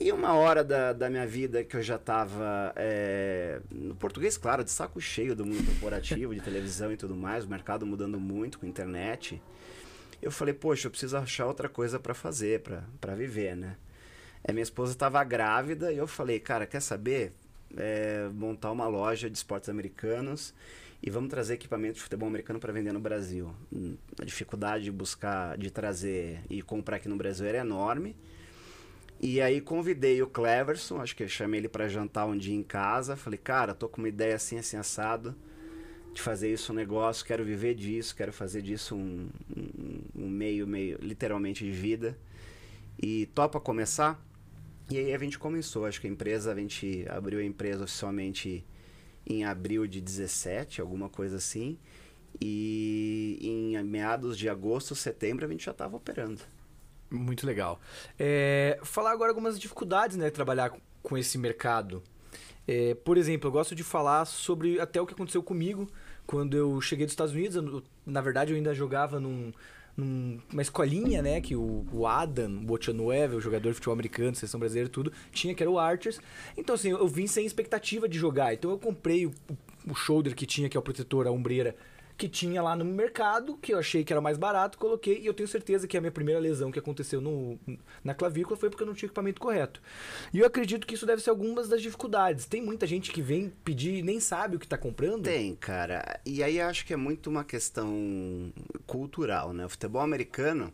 E 0.00 0.12
uma 0.12 0.32
hora 0.32 0.62
da, 0.62 0.92
da 0.92 1.10
minha 1.10 1.26
vida 1.26 1.64
que 1.64 1.76
eu 1.76 1.82
já 1.82 1.96
estava, 1.96 2.72
é, 2.76 3.60
no 3.68 3.96
português, 3.96 4.38
claro, 4.38 4.62
de 4.62 4.70
saco 4.70 5.00
cheio 5.00 5.34
do 5.34 5.44
mundo 5.44 5.66
corporativo, 5.66 6.32
de 6.32 6.40
televisão 6.40 6.92
e 6.92 6.96
tudo 6.96 7.16
mais, 7.16 7.44
o 7.44 7.48
mercado 7.48 7.84
mudando 7.84 8.20
muito 8.20 8.60
com 8.60 8.66
a 8.66 8.68
internet, 8.68 9.42
eu 10.22 10.30
falei, 10.30 10.54
poxa, 10.54 10.86
eu 10.86 10.90
preciso 10.92 11.16
achar 11.16 11.46
outra 11.46 11.68
coisa 11.68 11.98
para 11.98 12.14
fazer, 12.14 12.62
para 13.00 13.14
viver, 13.16 13.56
né? 13.56 13.76
É, 14.44 14.52
minha 14.52 14.62
esposa 14.62 14.92
estava 14.92 15.22
grávida 15.24 15.92
e 15.92 15.98
eu 15.98 16.06
falei, 16.06 16.38
cara, 16.38 16.64
quer 16.64 16.80
saber? 16.80 17.32
É, 17.76 18.28
montar 18.32 18.70
uma 18.70 18.86
loja 18.86 19.28
de 19.28 19.36
esportes 19.36 19.68
americanos 19.68 20.54
e 21.02 21.10
vamos 21.10 21.28
trazer 21.28 21.54
equipamento 21.54 21.94
de 21.94 22.02
futebol 22.02 22.28
americano 22.28 22.60
para 22.60 22.72
vender 22.72 22.92
no 22.92 23.00
Brasil. 23.00 23.52
A 24.20 24.24
dificuldade 24.24 24.84
de 24.84 24.92
buscar, 24.92 25.58
de 25.58 25.70
trazer 25.70 26.40
e 26.48 26.62
comprar 26.62 26.96
aqui 26.96 27.08
no 27.08 27.16
Brasil 27.16 27.46
era 27.46 27.58
enorme. 27.58 28.16
E 29.20 29.40
aí 29.40 29.60
convidei 29.60 30.22
o 30.22 30.28
Cleverson, 30.28 31.00
acho 31.00 31.16
que 31.16 31.24
eu 31.24 31.28
chamei 31.28 31.58
ele 31.58 31.68
para 31.68 31.88
jantar 31.88 32.24
um 32.26 32.36
dia 32.36 32.54
em 32.54 32.62
casa. 32.62 33.16
Falei, 33.16 33.38
cara, 33.38 33.74
tô 33.74 33.88
com 33.88 34.00
uma 34.00 34.08
ideia 34.08 34.36
assim, 34.36 34.58
assim, 34.58 34.76
assado, 34.76 35.34
de 36.14 36.22
fazer 36.22 36.52
isso 36.52 36.72
um 36.72 36.76
negócio, 36.76 37.26
quero 37.26 37.44
viver 37.44 37.74
disso, 37.74 38.14
quero 38.14 38.32
fazer 38.32 38.62
disso 38.62 38.94
um, 38.94 39.28
um, 39.56 40.00
um 40.24 40.28
meio, 40.28 40.68
meio, 40.68 40.98
literalmente 41.02 41.64
de 41.64 41.72
vida. 41.72 42.16
E 42.96 43.26
topa 43.26 43.58
começar? 43.58 44.24
E 44.88 44.96
aí 44.98 45.12
a 45.12 45.18
gente 45.18 45.38
começou, 45.38 45.84
acho 45.84 46.00
que 46.00 46.06
a 46.06 46.10
empresa, 46.10 46.52
a 46.52 46.54
gente 46.54 47.04
abriu 47.08 47.40
a 47.40 47.44
empresa 47.44 47.84
oficialmente 47.84 48.64
em 49.26 49.44
abril 49.44 49.86
de 49.86 50.00
17, 50.00 50.80
alguma 50.80 51.08
coisa 51.08 51.36
assim. 51.36 51.76
E 52.40 53.38
em 53.42 53.82
meados 53.82 54.38
de 54.38 54.48
agosto, 54.48 54.94
setembro, 54.94 55.44
a 55.44 55.48
gente 55.48 55.64
já 55.64 55.72
estava 55.72 55.96
operando. 55.96 56.40
Muito 57.10 57.46
legal. 57.46 57.80
É, 58.18 58.78
falar 58.82 59.12
agora 59.12 59.30
algumas 59.30 59.58
dificuldades, 59.58 60.16
né? 60.16 60.30
Trabalhar 60.30 60.72
com 61.02 61.16
esse 61.16 61.38
mercado. 61.38 62.02
É, 62.66 62.94
por 62.94 63.16
exemplo, 63.16 63.48
eu 63.48 63.52
gosto 63.52 63.74
de 63.74 63.82
falar 63.82 64.26
sobre 64.26 64.78
até 64.78 65.00
o 65.00 65.06
que 65.06 65.14
aconteceu 65.14 65.42
comigo 65.42 65.88
quando 66.26 66.54
eu 66.54 66.78
cheguei 66.82 67.06
dos 67.06 67.12
Estados 67.12 67.32
Unidos. 67.32 67.56
Eu, 67.56 67.82
na 68.04 68.20
verdade, 68.20 68.52
eu 68.52 68.56
ainda 68.56 68.74
jogava 68.74 69.18
num, 69.18 69.50
numa 69.96 70.60
escolinha, 70.60 71.22
né? 71.22 71.40
Que 71.40 71.56
o, 71.56 71.86
o 71.90 72.06
Adam 72.06 72.62
Bochanueve, 72.64 73.36
o 73.36 73.40
jogador 73.40 73.70
de 73.70 73.74
futebol 73.76 73.94
americano, 73.94 74.34
seleção 74.36 74.60
brasileira 74.60 74.90
tudo, 74.90 75.10
tinha, 75.32 75.54
que 75.54 75.62
era 75.62 75.70
o 75.70 75.78
Archers. 75.78 76.20
Então, 76.58 76.74
assim, 76.74 76.90
eu 76.90 77.08
vim 77.08 77.26
sem 77.26 77.46
expectativa 77.46 78.06
de 78.06 78.18
jogar. 78.18 78.52
Então, 78.52 78.70
eu 78.70 78.78
comprei 78.78 79.24
o, 79.24 79.32
o 79.86 79.94
shoulder 79.94 80.34
que 80.34 80.44
tinha, 80.44 80.68
que 80.68 80.76
é 80.76 80.80
o 80.80 80.82
protetor, 80.82 81.26
a 81.26 81.30
ombreira 81.30 81.74
que 82.18 82.28
tinha 82.28 82.60
lá 82.60 82.74
no 82.74 82.84
mercado, 82.84 83.56
que 83.56 83.72
eu 83.72 83.78
achei 83.78 84.02
que 84.02 84.12
era 84.12 84.20
mais 84.20 84.36
barato, 84.36 84.76
coloquei 84.76 85.20
e 85.20 85.26
eu 85.26 85.32
tenho 85.32 85.48
certeza 85.48 85.86
que 85.86 85.96
a 85.96 86.00
minha 86.00 86.10
primeira 86.10 86.40
lesão 86.40 86.72
que 86.72 86.78
aconteceu 86.78 87.20
no, 87.20 87.56
na 88.02 88.12
clavícula 88.12 88.56
foi 88.56 88.68
porque 88.68 88.82
eu 88.82 88.88
não 88.88 88.92
tinha 88.92 89.06
equipamento 89.06 89.40
correto. 89.40 89.80
E 90.34 90.40
eu 90.40 90.46
acredito 90.46 90.84
que 90.84 90.94
isso 90.94 91.06
deve 91.06 91.22
ser 91.22 91.30
algumas 91.30 91.68
das 91.68 91.80
dificuldades. 91.80 92.44
Tem 92.44 92.60
muita 92.60 92.88
gente 92.88 93.12
que 93.12 93.22
vem 93.22 93.52
pedir 93.62 93.98
e 93.98 94.02
nem 94.02 94.18
sabe 94.18 94.56
o 94.56 94.58
que 94.58 94.66
está 94.66 94.76
comprando? 94.76 95.22
Tem, 95.22 95.54
cara. 95.54 96.20
E 96.26 96.42
aí 96.42 96.60
acho 96.60 96.84
que 96.84 96.92
é 96.92 96.96
muito 96.96 97.30
uma 97.30 97.44
questão 97.44 98.52
cultural, 98.84 99.52
né? 99.52 99.64
O 99.64 99.68
futebol 99.68 100.02
americano 100.02 100.72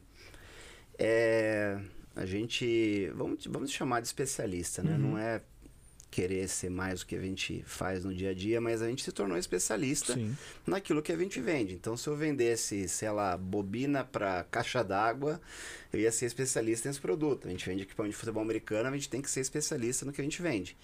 é. 0.98 1.78
A 2.16 2.24
gente. 2.24 3.10
Vamos, 3.14 3.44
vamos 3.46 3.70
chamar 3.70 4.00
de 4.00 4.06
especialista, 4.06 4.82
né? 4.82 4.92
Uhum. 4.92 4.98
Não 4.98 5.18
é 5.18 5.42
querer 6.14 6.48
ser 6.48 6.70
mais 6.70 7.02
o 7.02 7.06
que 7.06 7.16
a 7.16 7.20
gente 7.20 7.64
faz 7.66 8.04
no 8.04 8.14
dia 8.14 8.30
a 8.30 8.34
dia, 8.34 8.60
mas 8.60 8.80
a 8.80 8.86
gente 8.86 9.02
se 9.02 9.10
tornou 9.10 9.36
especialista 9.36 10.14
Sim. 10.14 10.36
naquilo 10.64 11.02
que 11.02 11.10
a 11.10 11.16
gente 11.16 11.40
vende. 11.40 11.74
Então, 11.74 11.96
se 11.96 12.06
eu 12.06 12.14
vendesse, 12.14 12.88
sei 12.88 13.10
lá, 13.10 13.36
bobina 13.36 14.04
para 14.04 14.44
caixa 14.44 14.84
d'água, 14.84 15.40
eu 15.92 15.98
ia 15.98 16.12
ser 16.12 16.26
especialista 16.26 16.88
nesse 16.88 17.00
produto. 17.00 17.48
A 17.48 17.50
gente 17.50 17.68
vende 17.68 17.82
equipamento 17.82 18.12
de 18.12 18.16
futebol 18.16 18.44
americano, 18.44 18.90
a 18.90 18.92
gente 18.92 19.08
tem 19.08 19.20
que 19.20 19.28
ser 19.28 19.40
especialista 19.40 20.06
no 20.06 20.12
que 20.12 20.20
a 20.20 20.24
gente 20.24 20.40
vende. 20.40 20.76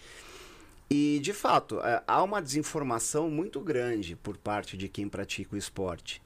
E, 0.90 1.20
de 1.22 1.32
fato, 1.32 1.78
é, 1.78 2.02
há 2.08 2.20
uma 2.24 2.42
desinformação 2.42 3.30
muito 3.30 3.60
grande 3.60 4.16
por 4.16 4.36
parte 4.36 4.76
de 4.76 4.88
quem 4.88 5.08
pratica 5.08 5.54
o 5.54 5.58
esporte. 5.58 6.20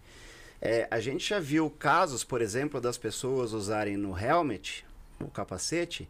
É, 0.63 0.89
a 0.91 0.99
gente 0.99 1.29
já 1.29 1.39
viu 1.39 1.69
casos, 1.69 2.25
por 2.25 2.41
exemplo, 2.41 2.81
das 2.81 2.97
pessoas 2.97 3.53
usarem 3.53 3.99
no 3.99 4.19
helmet, 4.19 4.83
o 5.21 5.29
capacete, 5.29 6.09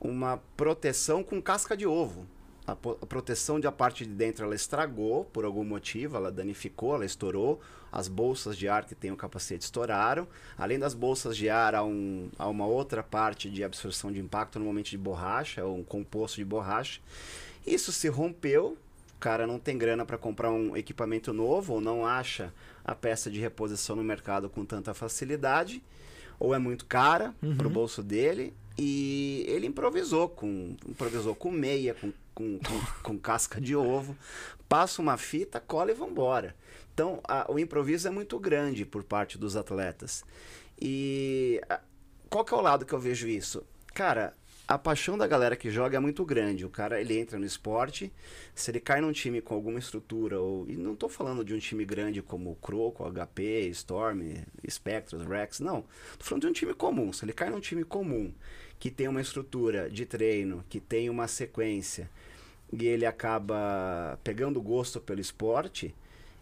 uma 0.00 0.38
proteção 0.56 1.22
com 1.22 1.40
casca 1.40 1.76
de 1.76 1.86
ovo. 1.86 2.26
A, 2.66 2.72
a, 2.72 3.06
proteção 3.06 3.58
da 3.58 3.72
parte 3.72 4.04
de 4.04 4.12
dentro 4.12 4.44
ela 4.44 4.54
estragou 4.54 5.24
por 5.24 5.44
algum 5.44 5.64
motivo, 5.64 6.16
ela 6.16 6.30
danificou, 6.30 6.94
ela 6.94 7.04
estourou. 7.04 7.60
As 7.90 8.06
bolsas 8.06 8.58
de 8.58 8.68
ar 8.68 8.84
que 8.84 8.94
tem 8.94 9.10
o 9.10 9.16
capacete 9.16 9.64
estouraram. 9.64 10.28
Além 10.58 10.78
das 10.78 10.92
bolsas 10.92 11.34
de 11.34 11.48
ar, 11.48 11.74
há, 11.74 11.82
um, 11.82 12.28
há 12.38 12.46
uma 12.46 12.66
outra 12.66 13.02
parte 13.02 13.48
de 13.48 13.64
absorção 13.64 14.12
de 14.12 14.20
impacto, 14.20 14.58
normalmente 14.58 14.90
de 14.90 14.98
borracha, 14.98 15.64
um 15.64 15.82
composto 15.82 16.36
de 16.36 16.44
borracha. 16.44 17.00
Isso 17.66 17.90
se 17.90 18.08
rompeu, 18.08 18.76
o 19.16 19.18
cara 19.18 19.46
não 19.46 19.58
tem 19.58 19.78
grana 19.78 20.04
para 20.04 20.18
comprar 20.18 20.50
um 20.50 20.76
equipamento 20.76 21.32
novo 21.32 21.74
ou 21.74 21.80
não 21.80 22.06
acha 22.06 22.52
a 22.84 22.94
peça 22.94 23.30
de 23.30 23.40
reposição 23.40 23.96
no 23.96 24.04
mercado 24.04 24.48
com 24.48 24.64
tanta 24.64 24.94
facilidade, 24.94 25.82
ou 26.38 26.54
é 26.54 26.58
muito 26.58 26.86
cara 26.86 27.34
uhum. 27.42 27.56
para 27.56 27.66
o 27.66 27.70
bolso 27.70 28.02
dele, 28.02 28.54
e 28.78 29.44
ele 29.48 29.66
improvisou 29.66 30.28
com 30.28 30.76
improvisou 30.88 31.34
com 31.34 31.50
meia, 31.50 31.94
com, 31.94 32.12
com, 32.32 32.58
com, 32.58 33.02
com 33.02 33.18
casca 33.18 33.60
de 33.60 33.74
ovo, 33.74 34.16
passa 34.68 35.02
uma 35.02 35.16
fita, 35.16 35.58
cola 35.58 35.90
e 35.90 35.94
vambora. 35.94 36.54
Então 36.94 37.20
a, 37.24 37.50
o 37.50 37.58
improviso 37.58 38.06
é 38.06 38.10
muito 38.10 38.38
grande 38.38 38.86
por 38.86 39.02
parte 39.02 39.36
dos 39.36 39.56
atletas. 39.56 40.24
E 40.80 41.60
a, 41.68 41.80
qual 42.30 42.44
que 42.44 42.54
é 42.54 42.56
o 42.56 42.60
lado 42.60 42.86
que 42.86 42.92
eu 42.92 43.00
vejo 43.00 43.26
isso? 43.26 43.64
Cara, 43.92 44.32
a 44.68 44.76
paixão 44.76 45.16
da 45.16 45.26
galera 45.26 45.56
que 45.56 45.70
joga 45.70 45.96
é 45.96 46.00
muito 46.00 46.22
grande. 46.26 46.66
O 46.66 46.68
cara, 46.68 47.00
ele 47.00 47.18
entra 47.18 47.38
no 47.38 47.46
esporte, 47.46 48.12
se 48.54 48.70
ele 48.70 48.78
cai 48.78 49.00
num 49.00 49.12
time 49.12 49.40
com 49.40 49.54
alguma 49.54 49.78
estrutura, 49.78 50.38
ou, 50.38 50.68
e 50.68 50.76
não 50.76 50.92
estou 50.92 51.08
falando 51.08 51.42
de 51.42 51.54
um 51.54 51.58
time 51.58 51.86
grande 51.86 52.20
como 52.20 52.50
o 52.50 52.56
Croco, 52.56 53.10
HP, 53.10 53.66
Storm, 53.70 54.20
Spectros, 54.68 55.24
Rex, 55.24 55.60
não. 55.60 55.86
Estou 56.12 56.26
falando 56.26 56.42
de 56.42 56.48
um 56.48 56.52
time 56.52 56.74
comum. 56.74 57.14
Se 57.14 57.24
ele 57.24 57.32
cai 57.32 57.48
num 57.48 57.60
time 57.60 57.82
comum, 57.82 58.30
que 58.78 58.90
tem 58.90 59.08
uma 59.08 59.20
estrutura 59.20 59.90
de 59.90 60.06
treino, 60.06 60.64
que 60.68 60.80
tem 60.80 61.10
uma 61.10 61.26
sequência, 61.26 62.08
e 62.72 62.86
ele 62.86 63.06
acaba 63.06 64.18
pegando 64.22 64.60
gosto 64.60 65.00
pelo 65.00 65.20
esporte, 65.20 65.94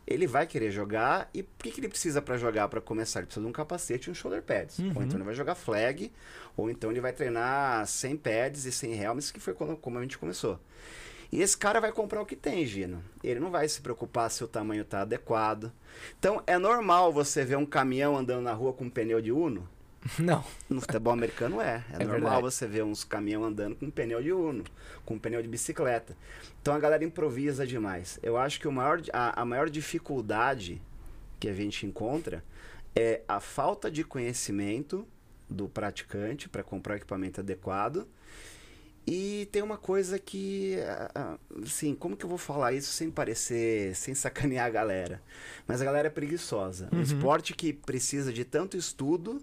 ele 0.07 0.27
vai 0.27 0.47
querer 0.47 0.71
jogar. 0.71 1.29
E 1.35 1.41
o 1.41 1.47
que, 1.59 1.71
que 1.71 1.81
ele 1.81 1.89
precisa 1.89 2.23
para 2.23 2.37
jogar, 2.37 2.69
para 2.69 2.81
começar? 2.81 3.21
Ele 3.21 3.27
precisa 3.27 3.45
de 3.45 3.49
um 3.49 3.53
capacete 3.53 4.09
e 4.09 4.11
um 4.11 4.15
shoulder 4.15 4.43
pads. 4.43 4.79
Uhum. 4.79 4.93
Ou 4.95 5.03
então 5.03 5.17
ele 5.17 5.25
vai 5.25 5.35
jogar 5.35 5.55
flag, 5.55 6.13
ou 6.57 6.71
então 6.71 6.91
ele 6.91 7.01
vai 7.01 7.13
treinar 7.13 7.87
sem 7.87 8.17
pads 8.17 8.65
e 8.65 8.73
sem 8.73 8.93
helmets, 8.93 9.31
que 9.31 9.41
foi 9.41 9.55
quando, 9.55 9.77
como 9.77 9.99
a 9.99 10.03
gente 10.03 10.19
começou. 10.19 10.61
E 11.33 11.43
esse 11.43 11.57
cara 11.57 11.81
vai 11.81 11.91
comprar 11.91 12.23
o 12.23 12.27
que 12.27 12.37
tem, 12.37 12.65
Gino. 12.65 13.03
Ele 13.23 13.41
não 13.41 13.51
vai 13.51 13.69
se 13.69 13.81
preocupar 13.81 14.31
se 14.31 14.45
o 14.45 14.49
tamanho 14.49 14.83
está 14.83 15.01
adequado. 15.01 15.73
Então, 16.19 16.41
é 16.47 16.57
normal 16.57 17.13
você 17.13 17.45
ver 17.45 17.57
um 17.57 17.67
caminhão 17.67 18.17
andando 18.17 18.43
na 18.43 18.53
rua 18.53 18.73
com 18.73 18.85
um 18.85 18.91
pneu 18.91 19.21
de 19.21 19.33
Uno? 19.33 19.69
Não. 20.19 20.45
No 20.69 20.81
futebol 20.81 21.13
americano 21.13 21.61
é. 21.61 21.85
É, 21.93 22.03
é 22.03 22.05
normal 22.05 22.33
verdade. 22.33 22.43
você 22.43 22.67
ver 22.67 22.85
uns 22.85 23.05
caminhão 23.05 23.45
andando 23.45 23.77
com 23.77 23.87
um 23.87 23.91
pneu 23.91 24.23
de 24.23 24.33
Uno, 24.33 24.65
com 25.05 25.15
um 25.15 25.19
pneu 25.19 25.43
de 25.43 25.49
bicicleta. 25.49 26.17
Então 26.61 26.75
a 26.75 26.79
galera 26.79 27.05
improvisa 27.05 27.67
demais. 27.67 28.19
Eu 28.23 28.37
acho 28.37 28.61
que 28.61 28.69
o 28.69 28.73
maior, 28.73 29.01
a, 29.13 29.43
a 29.43 29.45
maior 29.45 29.71
dificuldade 29.71 30.83
que 31.39 31.49
a 31.49 31.55
gente 31.55 31.87
encontra 31.87 32.43
é 32.95 33.23
a 33.29 33.41
falta 33.41 33.91
de 33.91 34.03
conhecimento 34.03 35.07
do 35.49 35.69
praticante 35.69 36.49
para 36.49 36.63
comprar 36.63 36.95
o 36.95 36.97
equipamento 36.97 37.41
adequado. 37.41 38.07
E 39.07 39.49
tem 39.53 39.63
uma 39.63 39.77
coisa 39.77 40.19
que, 40.19 40.77
assim, 41.65 41.95
como 41.95 42.17
que 42.17 42.25
eu 42.25 42.29
vou 42.29 42.39
falar 42.39 42.73
isso 42.73 42.91
sem 42.93 43.09
parecer, 43.09 43.95
sem 43.95 44.15
sacanear 44.17 44.67
a 44.67 44.71
galera? 44.71 45.23
Mas 45.65 45.81
a 45.81 45.85
galera 45.85 46.09
é 46.09 46.11
preguiçosa. 46.11 46.89
Uhum. 46.91 46.99
Um 46.99 47.03
esporte 47.03 47.55
que 47.55 47.73
precisa 47.73 48.33
de 48.33 48.45
tanto 48.45 48.77
estudo 48.77 49.41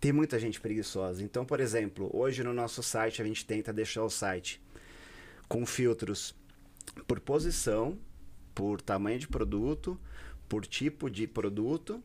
tem 0.00 0.12
muita 0.12 0.38
gente 0.38 0.60
preguiçosa. 0.60 1.22
Então, 1.22 1.44
por 1.44 1.60
exemplo, 1.60 2.10
hoje 2.12 2.42
no 2.42 2.52
nosso 2.52 2.82
site 2.82 3.22
a 3.22 3.24
gente 3.24 3.44
tenta 3.44 3.72
deixar 3.72 4.02
o 4.04 4.10
site 4.10 4.60
com 5.48 5.64
filtros 5.64 6.34
por 7.06 7.20
posição, 7.20 7.98
por 8.54 8.80
tamanho 8.80 9.18
de 9.18 9.28
produto, 9.28 9.98
por 10.48 10.66
tipo 10.66 11.10
de 11.10 11.26
produto, 11.26 12.02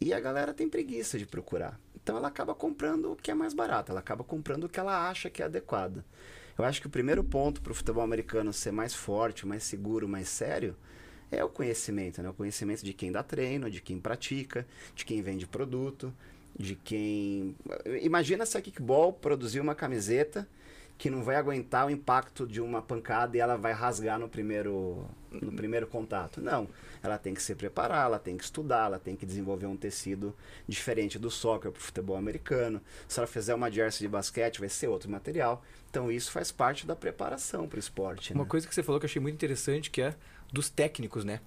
e 0.00 0.12
a 0.12 0.20
galera 0.20 0.54
tem 0.54 0.68
preguiça 0.68 1.18
de 1.18 1.26
procurar. 1.26 1.80
Então 1.94 2.16
ela 2.16 2.28
acaba 2.28 2.54
comprando 2.54 3.12
o 3.12 3.16
que 3.16 3.30
é 3.30 3.34
mais 3.34 3.52
barato, 3.52 3.90
ela 3.90 4.00
acaba 4.00 4.22
comprando 4.24 4.64
o 4.64 4.68
que 4.68 4.78
ela 4.78 5.08
acha 5.08 5.30
que 5.30 5.42
é 5.42 5.44
adequado. 5.44 6.04
Eu 6.56 6.64
acho 6.64 6.80
que 6.80 6.86
o 6.86 6.90
primeiro 6.90 7.22
ponto 7.22 7.62
para 7.62 7.72
o 7.72 7.74
futebol 7.74 8.02
americano 8.02 8.52
ser 8.52 8.72
mais 8.72 8.92
forte, 8.92 9.46
mais 9.46 9.62
seguro, 9.62 10.08
mais 10.08 10.28
sério, 10.28 10.76
é 11.30 11.44
o 11.44 11.48
conhecimento, 11.48 12.22
né? 12.22 12.30
O 12.30 12.34
conhecimento 12.34 12.84
de 12.84 12.92
quem 12.92 13.12
dá 13.12 13.22
treino, 13.22 13.70
de 13.70 13.80
quem 13.80 14.00
pratica, 14.00 14.66
de 14.94 15.04
quem 15.04 15.22
vende 15.22 15.46
produto 15.46 16.12
de 16.56 16.74
quem. 16.74 17.54
Imagina 18.02 18.46
se 18.46 18.56
a 18.56 18.60
Kickball 18.60 19.12
produzir 19.12 19.60
uma 19.60 19.74
camiseta 19.74 20.48
que 20.98 21.08
não 21.08 21.22
vai 21.22 21.36
aguentar 21.36 21.86
o 21.86 21.90
impacto 21.90 22.44
de 22.44 22.60
uma 22.60 22.82
pancada 22.82 23.36
e 23.36 23.40
ela 23.40 23.56
vai 23.56 23.72
rasgar 23.72 24.18
no 24.18 24.28
primeiro, 24.28 25.06
no 25.30 25.52
primeiro 25.52 25.86
contato. 25.86 26.40
Não. 26.40 26.68
Ela 27.00 27.16
tem 27.16 27.32
que 27.32 27.40
se 27.40 27.54
preparar, 27.54 28.06
ela 28.06 28.18
tem 28.18 28.36
que 28.36 28.42
estudar, 28.42 28.86
ela 28.86 28.98
tem 28.98 29.14
que 29.14 29.24
desenvolver 29.24 29.66
um 29.66 29.76
tecido 29.76 30.34
diferente 30.66 31.16
do 31.16 31.30
soccer 31.30 31.70
para 31.70 31.78
o 31.78 31.82
futebol 31.82 32.16
americano. 32.16 32.82
Se 33.06 33.20
ela 33.20 33.28
fizer 33.28 33.54
uma 33.54 33.70
jersey 33.70 34.08
de 34.08 34.08
basquete, 34.08 34.58
vai 34.58 34.68
ser 34.68 34.88
outro 34.88 35.08
material. 35.08 35.62
Então 35.88 36.10
isso 36.10 36.32
faz 36.32 36.50
parte 36.50 36.84
da 36.84 36.96
preparação 36.96 37.68
para 37.68 37.76
o 37.76 37.80
esporte. 37.80 38.32
Uma 38.34 38.42
né? 38.42 38.50
coisa 38.50 38.66
que 38.66 38.74
você 38.74 38.82
falou 38.82 38.98
que 38.98 39.06
eu 39.06 39.08
achei 39.08 39.22
muito 39.22 39.36
interessante 39.36 39.92
que 39.92 40.02
é 40.02 40.16
dos 40.52 40.68
técnicos, 40.68 41.24
né? 41.24 41.40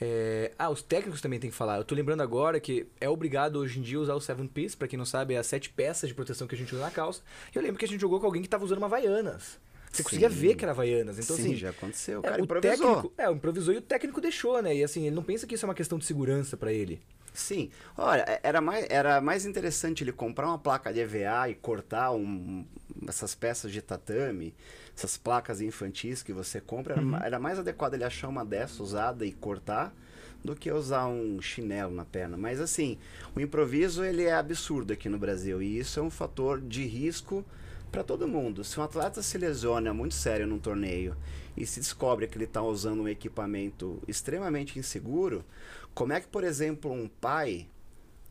É... 0.00 0.52
Ah, 0.58 0.70
os 0.70 0.82
técnicos 0.82 1.20
também 1.20 1.38
tem 1.38 1.50
que 1.50 1.56
falar. 1.56 1.78
Eu 1.78 1.84
tô 1.84 1.94
lembrando 1.94 2.22
agora 2.22 2.60
que 2.60 2.86
é 3.00 3.08
obrigado 3.08 3.56
hoje 3.56 3.78
em 3.78 3.82
dia 3.82 3.98
usar 3.98 4.14
o 4.14 4.20
Seven 4.20 4.46
Piece, 4.46 4.76
para 4.76 4.88
quem 4.88 4.98
não 4.98 5.06
sabe, 5.06 5.34
é 5.34 5.38
as 5.38 5.46
sete 5.46 5.70
peças 5.70 6.08
de 6.08 6.14
proteção 6.14 6.46
que 6.46 6.54
a 6.54 6.58
gente 6.58 6.74
usa 6.74 6.84
na 6.84 6.90
calça. 6.90 7.22
E 7.54 7.56
eu 7.58 7.62
lembro 7.62 7.78
que 7.78 7.84
a 7.84 7.88
gente 7.88 8.00
jogou 8.00 8.20
com 8.20 8.26
alguém 8.26 8.42
que 8.42 8.48
tava 8.48 8.64
usando 8.64 8.78
uma 8.78 8.86
Havaianas. 8.86 9.58
Você 9.90 9.98
Sim. 9.98 10.02
conseguia 10.02 10.28
ver 10.28 10.54
que 10.56 10.64
era 10.64 10.72
Havaianas. 10.72 11.18
Então, 11.18 11.36
Sim, 11.36 11.42
assim, 11.42 11.56
já 11.56 11.70
aconteceu. 11.70 12.20
O 12.20 12.26
é, 12.26 12.28
cara 12.28 12.42
o 12.42 12.44
improvisou. 12.44 12.76
Técnico, 12.76 13.12
é, 13.16 13.30
o 13.30 13.32
improvisou 13.32 13.74
e 13.74 13.78
o 13.78 13.82
técnico 13.82 14.20
deixou, 14.20 14.60
né? 14.60 14.74
E 14.74 14.84
assim, 14.84 15.06
ele 15.06 15.16
não 15.16 15.22
pensa 15.22 15.46
que 15.46 15.54
isso 15.54 15.64
é 15.64 15.68
uma 15.68 15.74
questão 15.74 15.98
de 15.98 16.04
segurança 16.04 16.56
para 16.56 16.72
ele. 16.72 17.00
Sim. 17.36 17.70
Olha, 17.96 18.24
é, 18.26 18.40
era 18.42 18.60
mais, 18.60 18.86
era 18.88 19.20
mais 19.20 19.44
interessante 19.44 20.02
ele 20.02 20.12
comprar 20.12 20.46
uma 20.46 20.58
placa 20.58 20.92
de 20.92 21.00
EVA 21.00 21.50
e 21.50 21.54
cortar 21.54 22.12
um, 22.12 22.64
essas 23.06 23.34
peças 23.34 23.70
de 23.70 23.82
tatame, 23.82 24.54
essas 24.96 25.16
placas 25.18 25.60
infantis 25.60 26.22
que 26.22 26.32
você 26.32 26.60
compra. 26.60 26.98
Uhum. 26.98 27.14
Era, 27.14 27.26
era 27.26 27.38
mais 27.38 27.58
adequado 27.58 27.94
ele 27.94 28.04
achar 28.04 28.28
uma 28.28 28.44
dessa 28.44 28.82
usada 28.82 29.24
e 29.26 29.32
cortar 29.32 29.94
do 30.42 30.56
que 30.56 30.70
usar 30.70 31.06
um 31.06 31.40
chinelo 31.42 31.94
na 31.94 32.04
perna. 32.04 32.36
Mas 32.36 32.60
assim, 32.60 32.96
o 33.34 33.40
improviso 33.40 34.02
ele 34.02 34.24
é 34.24 34.32
absurdo 34.32 34.92
aqui 34.92 35.08
no 35.08 35.18
Brasil 35.18 35.60
e 35.60 35.78
isso 35.78 36.00
é 36.00 36.02
um 36.02 36.10
fator 36.10 36.60
de 36.60 36.86
risco 36.86 37.44
para 37.90 38.02
todo 38.02 38.26
mundo. 38.28 38.64
Se 38.64 38.78
um 38.78 38.82
atleta 38.82 39.22
se 39.22 39.38
lesiona 39.38 39.92
muito 39.94 40.14
sério 40.14 40.46
num 40.46 40.58
torneio 40.58 41.16
e 41.56 41.66
se 41.66 41.80
descobre 41.80 42.26
que 42.26 42.36
ele 42.36 42.44
está 42.44 42.62
usando 42.62 43.02
um 43.02 43.08
equipamento 43.08 44.02
extremamente 44.06 44.78
inseguro, 44.78 45.44
como 45.94 46.12
é 46.12 46.20
que, 46.20 46.26
por 46.26 46.44
exemplo, 46.44 46.92
um 46.92 47.08
pai 47.08 47.68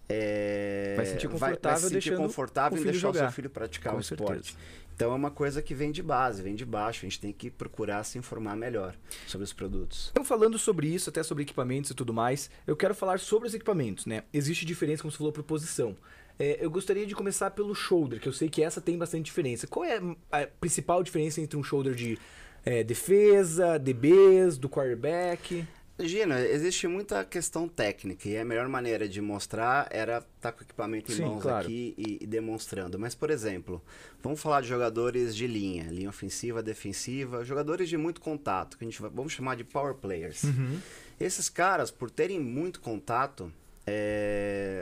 é, 0.08 0.94
vai 0.96 1.06
sentir 1.06 1.28
confortável, 1.28 1.60
vai, 1.62 1.82
vai 1.82 2.02
sentir 2.02 2.16
confortável 2.16 2.80
em 2.80 2.84
deixar 2.84 3.00
jogar. 3.00 3.20
o 3.20 3.24
seu 3.24 3.32
filho 3.32 3.50
praticar 3.50 3.94
Com 3.94 4.00
o 4.00 4.04
certeza. 4.04 4.34
esporte? 4.34 4.58
Então 4.96 5.12
é 5.12 5.16
uma 5.16 5.32
coisa 5.32 5.62
que 5.62 5.76
vem 5.76 5.92
de 5.92 6.02
base, 6.02 6.42
vem 6.42 6.56
de 6.56 6.66
baixo. 6.66 7.06
A 7.06 7.10
gente 7.10 7.20
tem 7.20 7.34
que 7.34 7.50
procurar 7.50 8.04
se 8.06 8.18
informar 8.18 8.56
melhor 8.56 8.96
sobre 9.28 9.44
os 9.44 9.52
produtos. 9.52 10.10
Então, 10.12 10.24
falando 10.24 10.58
sobre 10.58 10.88
isso, 10.88 11.10
até 11.10 11.22
sobre 11.22 11.44
equipamentos 11.44 11.92
e 11.92 11.94
tudo 11.94 12.14
mais, 12.14 12.50
eu 12.66 12.78
quero 12.78 12.96
falar 12.96 13.20
sobre 13.20 13.48
os 13.48 13.54
equipamentos, 13.54 14.06
né? 14.06 14.24
Existe 14.34 14.66
diferença, 14.66 15.02
como 15.02 15.12
você 15.12 15.18
falou, 15.18 15.34
por 15.34 15.44
posição. 15.44 15.98
É, 16.38 16.58
eu 16.60 16.70
gostaria 16.70 17.06
de 17.06 17.16
começar 17.16 17.52
pelo 17.52 17.74
shoulder, 17.74 18.20
que 18.20 18.28
eu 18.28 18.34
sei 18.34 18.50
que 18.50 18.62
essa 18.62 18.82
tem 18.82 18.98
bastante 18.98 19.26
diferença. 19.26 19.68
Qual 19.68 19.86
é 19.86 20.00
a 20.32 20.48
principal 20.60 21.02
diferença 21.02 21.40
entre 21.40 21.58
um 21.58 21.64
shoulder 21.64 21.94
de 21.94 22.18
é, 22.66 22.84
defesa, 22.84 23.78
DBs, 23.78 24.58
do 24.58 24.70
quarterback? 24.70 25.66
Gina, 25.98 26.42
existe 26.42 26.88
muita 26.88 27.24
questão 27.24 27.70
técnica 27.70 28.28
e 28.28 28.38
a 28.38 28.44
melhor 28.44 28.68
maneira 28.68 29.08
de 29.08 29.22
mostrar 29.22 29.88
era 29.90 30.18
estar 30.18 30.28
tá 30.42 30.52
com 30.52 30.60
o 30.60 30.64
equipamento 30.64 31.10
em 31.10 31.16
Sim, 31.16 31.22
mãos 31.22 31.42
claro. 31.42 31.66
aqui 31.66 31.96
e, 31.98 32.18
e, 32.22 32.28
demonstrando. 32.28 33.00
Mas, 33.00 33.16
por 33.16 33.30
exemplo, 33.30 33.82
vamos 34.22 34.42
falar 34.42 34.60
de 34.60 34.68
jogadores 34.68 35.34
de 35.34 35.48
linha, 35.48 35.86
linha 35.86 36.10
ofensiva, 36.10 36.62
defensiva, 36.62 37.46
jogadores 37.46 37.88
de 37.88 37.96
muito 37.96 38.20
contato, 38.20 38.78
que 38.78 38.84
a 38.84 38.88
gente 38.88 39.02
vai, 39.02 39.10
vamos 39.10 39.32
chamar 39.32 39.56
de 39.56 39.64
power 39.64 39.94
players. 39.94 40.44
Uhum. 40.44 40.80
Esses 41.18 41.48
caras, 41.48 41.92
por 41.92 42.12
terem 42.12 42.42
muito 42.42 42.82
contato, 42.82 43.50
é, 43.88 44.75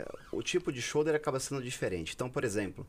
o 0.44 0.46
tipo 0.46 0.74
de 0.74 0.82
shoulder 0.82 1.16
acaba 1.16 1.40
sendo 1.40 1.64
diferente. 1.64 2.12
Então, 2.14 2.30
por 2.30 2.44
exemplo, 2.44 2.86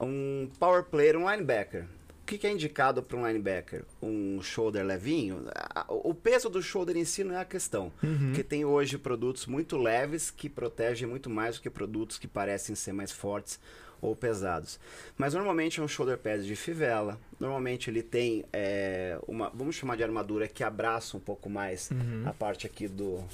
um 0.00 0.48
power 0.58 0.84
player, 0.84 1.16
um 1.18 1.30
linebacker, 1.30 1.86
que, 2.28 2.36
que 2.36 2.46
é 2.46 2.52
indicado 2.52 3.02
para 3.02 3.16
um 3.16 3.26
linebacker? 3.26 3.84
Um 4.02 4.42
shoulder 4.42 4.84
levinho? 4.84 5.46
O 5.88 6.12
peso 6.12 6.50
do 6.50 6.62
shoulder 6.62 6.96
em 6.96 7.04
si 7.04 7.24
não 7.24 7.34
é 7.34 7.40
a 7.40 7.44
questão. 7.44 7.90
Uhum. 8.02 8.28
Porque 8.28 8.42
tem 8.42 8.66
hoje 8.66 8.98
produtos 8.98 9.46
muito 9.46 9.78
leves 9.78 10.30
que 10.30 10.48
protegem 10.48 11.08
muito 11.08 11.30
mais 11.30 11.56
do 11.56 11.62
que 11.62 11.70
produtos 11.70 12.18
que 12.18 12.28
parecem 12.28 12.74
ser 12.74 12.92
mais 12.92 13.10
fortes 13.10 13.58
ou 14.00 14.14
pesados. 14.14 14.78
Mas 15.16 15.32
normalmente 15.32 15.80
é 15.80 15.82
um 15.82 15.88
shoulder 15.88 16.18
pad 16.18 16.44
de 16.44 16.54
fivela. 16.54 17.18
Normalmente 17.40 17.88
ele 17.88 18.02
tem 18.02 18.44
é, 18.52 19.18
uma, 19.26 19.48
vamos 19.48 19.74
chamar 19.76 19.96
de 19.96 20.02
armadura 20.02 20.46
que 20.46 20.62
abraça 20.62 21.16
um 21.16 21.20
pouco 21.20 21.48
mais 21.48 21.90
Uhum. 21.90 22.24
a 22.26 22.32
parte 22.34 22.66
aqui 22.66 22.86
do, 22.86 23.24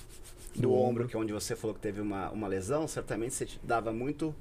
do, 0.60 0.72
ombro, 0.72 1.06
que 1.08 1.16
é 1.16 1.18
onde 1.18 1.32
você 1.32 1.54
falou 1.56 1.74
que 1.74 1.80
teve 1.80 2.00
uma, 2.00 2.30
uma 2.30 2.48
lesão. 2.48 2.86
Certamente 2.88 3.34
você 3.34 3.46
te 3.46 3.60
dava 3.62 3.92
muito 3.92 4.34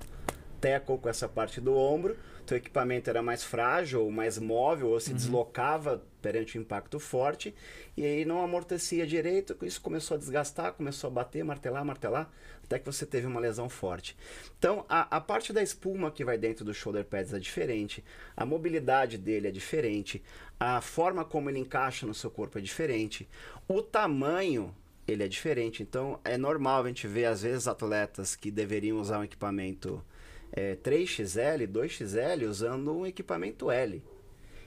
tackle 0.62 0.98
com 0.98 1.10
essa 1.10 1.28
parte 1.28 1.60
do 1.60 1.76
ombro. 1.76 2.16
Teu 2.46 2.58
equipamento 2.58 3.10
era 3.10 3.22
mais 3.22 3.44
frágil, 3.44 4.10
mais 4.12 4.38
móvel, 4.38 4.90
ou 4.90 5.00
se 5.00 5.12
Uhum. 5.12 5.16
deslocava 5.16 6.04
perante 6.22 6.58
o 6.58 6.62
impacto 6.62 7.00
forte, 7.00 7.54
e 7.98 8.04
aí 8.06 8.24
não 8.26 8.42
amortecia 8.42 9.06
direito, 9.06 9.58
isso 9.62 9.82
começou 9.82 10.16
a 10.16 10.18
desgastar, 10.18 10.72
começou 10.74 11.10
a 11.10 11.12
bater, 11.12 11.44
martelar, 11.44 11.84
martelar, 11.84 12.30
até 12.64 12.80
que 12.80 12.86
você 12.86 13.06
teve 13.06 13.28
uma 13.28 13.42
lesão 13.42 13.68
forte. 13.70 14.16
Então, 14.58 14.86
a, 14.88 15.18
a 15.18 15.22
parte 15.22 15.52
da 15.52 15.62
espuma 15.62 16.10
que 16.12 16.24
vai 16.24 16.38
dentro 16.38 16.64
do 16.64 16.74
shoulder 16.74 17.04
pads 17.06 17.34
é 17.34 17.40
diferente, 17.40 18.04
a 18.38 18.46
mobilidade 18.46 19.18
dele 19.18 19.50
é 19.50 19.52
diferente, 19.52 20.24
a 20.58 20.80
forma 20.80 21.26
como 21.26 21.50
ele 21.50 21.60
encaixa 21.60 22.06
no 22.06 22.14
seu 22.14 22.30
corpo 22.32 22.58
é 22.58 22.62
diferente, 22.62 23.28
o 23.68 23.82
tamanho 23.82 24.74
ele 25.08 25.24
é 25.24 25.28
diferente. 25.28 25.82
Então, 25.84 26.20
é 26.24 26.38
normal 26.38 26.84
a 26.84 26.88
gente 26.88 27.08
ver, 27.08 27.26
às 27.26 27.42
vezes, 27.42 27.68
atletas 27.68 28.36
que 28.36 28.50
deveriam 28.52 29.00
usar 29.00 29.20
um 29.20 29.24
equipamento 29.24 30.04
é, 30.52 30.76
3XL, 30.76 31.68
2XL, 31.68 32.48
usando 32.48 32.96
um 32.96 33.06
equipamento 33.06 33.70
L. 33.72 34.02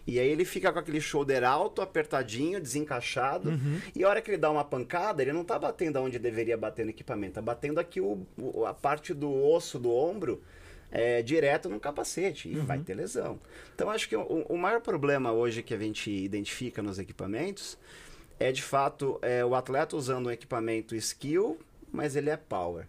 E 0.07 0.21
aí 0.21 0.29
ele 0.29 0.45
fica 0.45 0.73
com 0.73 0.79
aquele 0.79 1.01
shoulder 1.01 1.43
alto, 1.43 1.83
apertadinho, 1.83 2.61
desencaixado. 2.61 3.51
E 3.95 4.05
a 4.05 4.09
hora 4.09 4.23
que 4.23 4.31
ele 4.31 4.37
dá 4.39 4.49
uma 4.51 4.65
pancada, 4.65 5.21
ele 5.21 5.33
não 5.33 5.43
tá 5.45 5.59
batendo 5.59 6.01
onde 6.01 6.17
deveria 6.19 6.57
bater 6.57 6.85
no 6.85 6.91
equipamento, 6.91 7.35
tá 7.35 7.43
batendo 7.43 7.81
aqui 7.81 8.01
o, 8.01 8.25
o- 8.39 8.65
a 8.65 8.73
parte 8.73 9.13
do 9.13 9.33
osso 9.45 9.81
do 9.81 9.91
ombro 9.93 10.41
é, 10.93 11.23
direto 11.23 11.69
no 11.69 11.81
capacete. 11.81 12.49
E 12.49 12.55
vai 12.55 12.79
ter 12.79 12.95
lesão. 12.95 13.41
Então 13.75 13.91
acho 13.91 14.09
que 14.09 14.15
o, 14.15 14.23
o 14.49 14.57
maior 14.57 14.81
problema 14.81 15.33
hoje 15.33 15.61
que 15.61 15.75
a 15.75 15.79
gente 15.79 16.09
identifica 16.09 16.81
nos 16.81 17.01
equipamentos 17.01 17.77
é 18.39 18.53
de 18.53 18.63
fato 18.63 19.19
é, 19.23 19.45
o 19.45 19.55
atleta 19.55 19.97
usando 19.97 20.27
um 20.27 20.31
equipamento 20.31 20.95
skill, 20.95 21.59
mas 21.93 22.17
ele 22.17 22.31
é 22.31 22.37
power. 22.37 22.87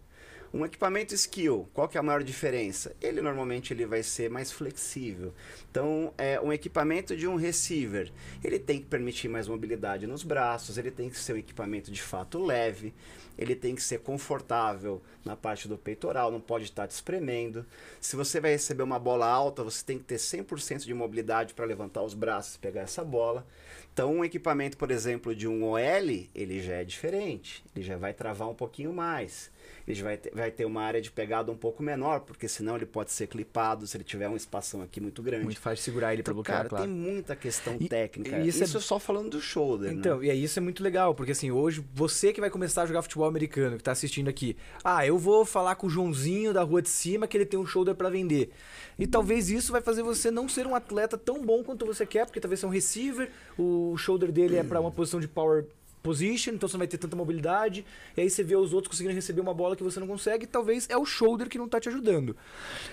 Um 0.52 0.64
equipamento 0.64 1.14
skill, 1.14 1.68
qual 1.74 1.86
que 1.86 1.98
é 1.98 2.00
a 2.00 2.02
maior 2.02 2.22
diferença? 2.22 2.96
Ele 3.02 3.20
normalmente 3.20 3.74
ele 3.74 3.84
vai 3.84 4.02
ser 4.02 4.30
mais 4.30 4.50
flexível. 4.50 5.34
Então, 5.70 6.14
é 6.16 6.40
um 6.40 6.50
equipamento 6.50 7.14
de 7.14 7.28
um 7.28 7.36
receiver, 7.36 8.10
ele 8.42 8.58
tem 8.58 8.80
que 8.80 8.86
permitir 8.86 9.28
mais 9.28 9.46
mobilidade 9.46 10.06
nos 10.06 10.22
braços, 10.22 10.78
ele 10.78 10.90
tem 10.90 11.10
que 11.10 11.18
ser 11.18 11.34
um 11.34 11.36
equipamento 11.36 11.90
de 11.90 12.00
fato 12.00 12.42
leve, 12.42 12.94
ele 13.36 13.54
tem 13.54 13.74
que 13.74 13.82
ser 13.82 14.00
confortável 14.00 15.02
na 15.22 15.36
parte 15.36 15.68
do 15.68 15.76
peitoral, 15.76 16.32
não 16.32 16.40
pode 16.40 16.64
estar 16.64 16.88
te 16.88 16.92
espremendo. 16.92 17.66
Se 18.00 18.16
você 18.16 18.40
vai 18.40 18.52
receber 18.52 18.82
uma 18.82 18.98
bola 18.98 19.26
alta, 19.26 19.62
você 19.62 19.84
tem 19.84 19.98
que 19.98 20.04
ter 20.04 20.16
100% 20.16 20.86
de 20.86 20.94
mobilidade 20.94 21.52
para 21.52 21.66
levantar 21.66 22.02
os 22.02 22.14
braços 22.14 22.54
e 22.54 22.58
pegar 22.58 22.80
essa 22.80 23.04
bola. 23.04 23.46
Então, 23.98 24.14
um 24.14 24.24
equipamento, 24.24 24.76
por 24.76 24.92
exemplo, 24.92 25.34
de 25.34 25.48
um 25.48 25.64
OL, 25.64 25.80
ele 26.32 26.60
já 26.60 26.74
é 26.74 26.84
diferente. 26.84 27.64
Ele 27.74 27.84
já 27.84 27.96
vai 27.96 28.14
travar 28.14 28.48
um 28.48 28.54
pouquinho 28.54 28.92
mais. 28.92 29.50
Ele 29.86 30.02
vai 30.02 30.16
ter, 30.16 30.30
vai 30.34 30.50
ter 30.50 30.64
uma 30.64 30.82
área 30.82 31.00
de 31.00 31.10
pegada 31.10 31.50
um 31.50 31.56
pouco 31.56 31.82
menor, 31.82 32.20
porque 32.20 32.46
senão 32.48 32.76
ele 32.76 32.86
pode 32.86 33.10
ser 33.12 33.26
clipado 33.26 33.86
se 33.86 33.96
ele 33.96 34.04
tiver 34.04 34.28
um 34.28 34.36
espação 34.36 34.82
aqui 34.82 35.00
muito 35.00 35.22
grande. 35.22 35.44
Muito 35.44 35.60
fácil 35.60 35.82
segurar 35.84 36.12
ele 36.12 36.20
Então, 36.22 36.34
bloquear, 36.34 36.58
cara, 36.58 36.68
claro. 36.68 36.84
tem 36.84 36.92
muita 36.92 37.34
questão 37.34 37.76
E- 37.80 37.88
técnica. 37.88 38.38
e 38.38 38.48
Isso, 38.48 38.62
isso 38.62 38.76
é- 38.76 38.80
é 38.80 38.82
só 38.82 38.98
falando 38.98 39.30
do 39.30 39.40
shoulder, 39.40 39.90
né? 39.90 39.96
Então, 39.98 40.22
e 40.22 40.30
aí 40.30 40.42
isso 40.44 40.58
é 40.58 40.62
muito 40.62 40.82
legal, 40.82 41.14
porque 41.14 41.32
assim, 41.32 41.50
hoje 41.50 41.84
você 41.94 42.32
que 42.32 42.40
vai 42.40 42.50
começar 42.50 42.82
a 42.82 42.86
jogar 42.86 43.02
futebol 43.02 43.26
americano, 43.26 43.76
que 43.76 43.82
tá 43.82 43.92
assistindo 43.92 44.28
aqui, 44.28 44.56
ah, 44.84 45.06
eu 45.06 45.16
vou 45.18 45.44
falar 45.44 45.74
com 45.76 45.86
o 45.86 45.90
Joãozinho 45.90 46.52
da 46.52 46.62
rua 46.62 46.82
de 46.82 46.88
cima 46.88 47.26
que 47.26 47.36
ele 47.36 47.46
tem 47.46 47.58
um 47.58 47.66
shoulder 47.66 47.94
pra 47.94 48.10
vender. 48.10 48.50
E 48.98 49.06
talvez 49.06 49.48
isso 49.48 49.72
vai 49.72 49.80
fazer 49.80 50.02
você 50.02 50.30
não 50.30 50.48
ser 50.48 50.66
um 50.66 50.74
atleta 50.74 51.16
tão 51.16 51.44
bom 51.44 51.62
quanto 51.64 51.86
você 51.86 52.04
quer, 52.04 52.26
porque 52.26 52.40
talvez 52.40 52.60
você 52.60 52.66
é 52.66 52.68
um 52.68 52.72
receiver, 52.72 53.30
o 53.56 53.96
shoulder 53.96 54.30
dele 54.32 54.56
é 54.56 54.62
pra 54.64 54.80
uma 54.80 54.90
posição 54.90 55.20
de 55.20 55.28
power 55.28 55.64
position, 56.02 56.54
então 56.54 56.68
você 56.68 56.74
não 56.74 56.80
vai 56.80 56.88
ter 56.88 56.98
tanta 56.98 57.16
mobilidade, 57.16 57.84
e 58.16 58.20
aí 58.20 58.30
você 58.30 58.42
vê 58.42 58.56
os 58.56 58.72
outros 58.72 58.92
conseguindo 58.92 59.14
receber 59.14 59.40
uma 59.40 59.54
bola 59.54 59.76
que 59.76 59.82
você 59.82 60.00
não 60.00 60.06
consegue, 60.06 60.46
talvez 60.46 60.86
é 60.88 60.96
o 60.96 61.04
shoulder 61.04 61.48
que 61.48 61.58
não 61.58 61.68
tá 61.68 61.80
te 61.80 61.88
ajudando. 61.88 62.36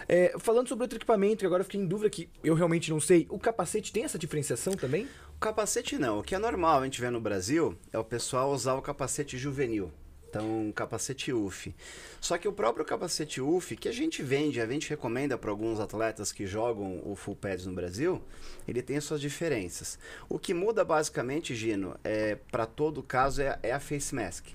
É, 0.08 0.36
falando 0.40 0.68
sobre 0.68 0.84
outro 0.84 0.98
equipamento, 0.98 1.40
que 1.40 1.46
agora 1.46 1.64
fiquei 1.64 1.80
em 1.80 1.86
dúvida 1.86 2.10
que 2.10 2.30
eu 2.44 2.54
realmente 2.54 2.90
não 2.90 3.00
sei, 3.00 3.26
o 3.30 3.40
capacete 3.40 3.92
tem 3.92 4.04
essa 4.04 4.18
diferenciação 4.18 4.74
também? 4.74 5.08
O 5.36 5.40
capacete 5.40 5.98
não. 5.98 6.20
O 6.20 6.24
que 6.24 6.36
é 6.36 6.40
normal 6.40 6.82
a 6.82 6.84
gente 6.86 7.02
ver 7.02 7.12
no 7.12 7.20
Brasil 7.20 7.78
é 7.92 8.00
o 8.00 8.04
pessoal 8.04 8.52
usar 8.52 8.74
o 8.76 8.82
capacete 8.82 9.38
juvenil. 9.38 9.92
Então, 10.36 10.68
um 10.68 10.72
capacete 10.74 11.32
UF. 11.32 11.74
Só 12.20 12.38
que 12.38 12.46
o 12.46 12.52
próprio 12.52 12.84
capacete 12.84 13.40
UF, 13.40 13.78
que 13.78 13.88
a 13.88 13.92
gente 13.94 14.22
vende, 14.22 14.60
a 14.60 14.68
gente 14.68 14.90
recomenda 14.90 15.38
para 15.38 15.50
alguns 15.50 15.80
atletas 15.80 16.34
que 16.34 16.46
jogam 16.46 17.02
o 17.06 17.16
full 17.16 17.38
pads 17.38 17.66
no 17.66 17.72
Brasil, 17.72 18.22
ele 18.68 18.82
tem 18.82 19.00
suas 19.00 19.22
diferenças. 19.22 19.98
O 20.28 20.38
que 20.38 20.54
muda 20.54 20.84
basicamente, 20.84 21.56
Gino, 21.56 21.98
é 22.04 22.36
para 22.52 22.66
todo 22.66 23.02
caso 23.02 23.42
é, 23.42 23.58
é 23.64 23.72
a 23.72 23.80
face 23.80 24.14
mask. 24.14 24.48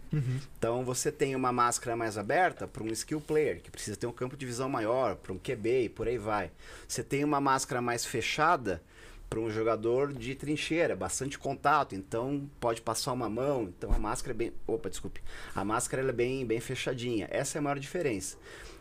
Então, 0.59 0.85
você 0.85 1.11
tem 1.11 1.35
uma 1.35 1.51
máscara 1.51 1.97
mais 1.97 2.19
aberta 2.19 2.69
para 2.69 2.83
um 2.83 2.89
skill 2.89 3.21
player, 3.23 3.63
que 3.63 3.71
precisa 3.71 3.97
ter 3.97 4.07
um 4.07 4.13
campo 4.13 4.37
de 4.37 4.45
visão 4.45 4.69
maior, 4.69 5.17
para 5.17 5.33
um 5.33 5.39
QB 5.39 5.85
e 5.85 5.89
por 5.89 6.07
aí 6.07 6.19
vai. 6.19 6.51
Você 6.87 7.03
tem 7.03 7.25
uma 7.25 7.41
máscara 7.41 7.81
mais 7.81 8.05
fechada 8.05 8.83
para 9.31 9.39
um 9.39 9.49
jogador 9.49 10.13
de 10.13 10.35
trincheira, 10.35 10.97
bastante 10.97 11.39
contato, 11.39 11.95
então 11.95 12.51
pode 12.59 12.83
passar 12.83 13.13
uma 13.13 13.31
mão, 13.31 13.73
então 13.77 13.93
a 13.93 13.99
máscara 13.99 14.33
é 14.33 14.37
bem, 14.37 14.53
opa, 14.67 14.91
desculpe, 14.91 15.23
a 15.55 15.65
máscara 15.65 16.03
é 16.03 16.13
bem, 16.13 16.45
bem 16.45 16.59
fechadinha. 16.59 17.29
Essa 17.31 17.57
é 17.57 17.61
a 17.61 17.63
maior 17.63 17.79
diferença. 17.79 18.37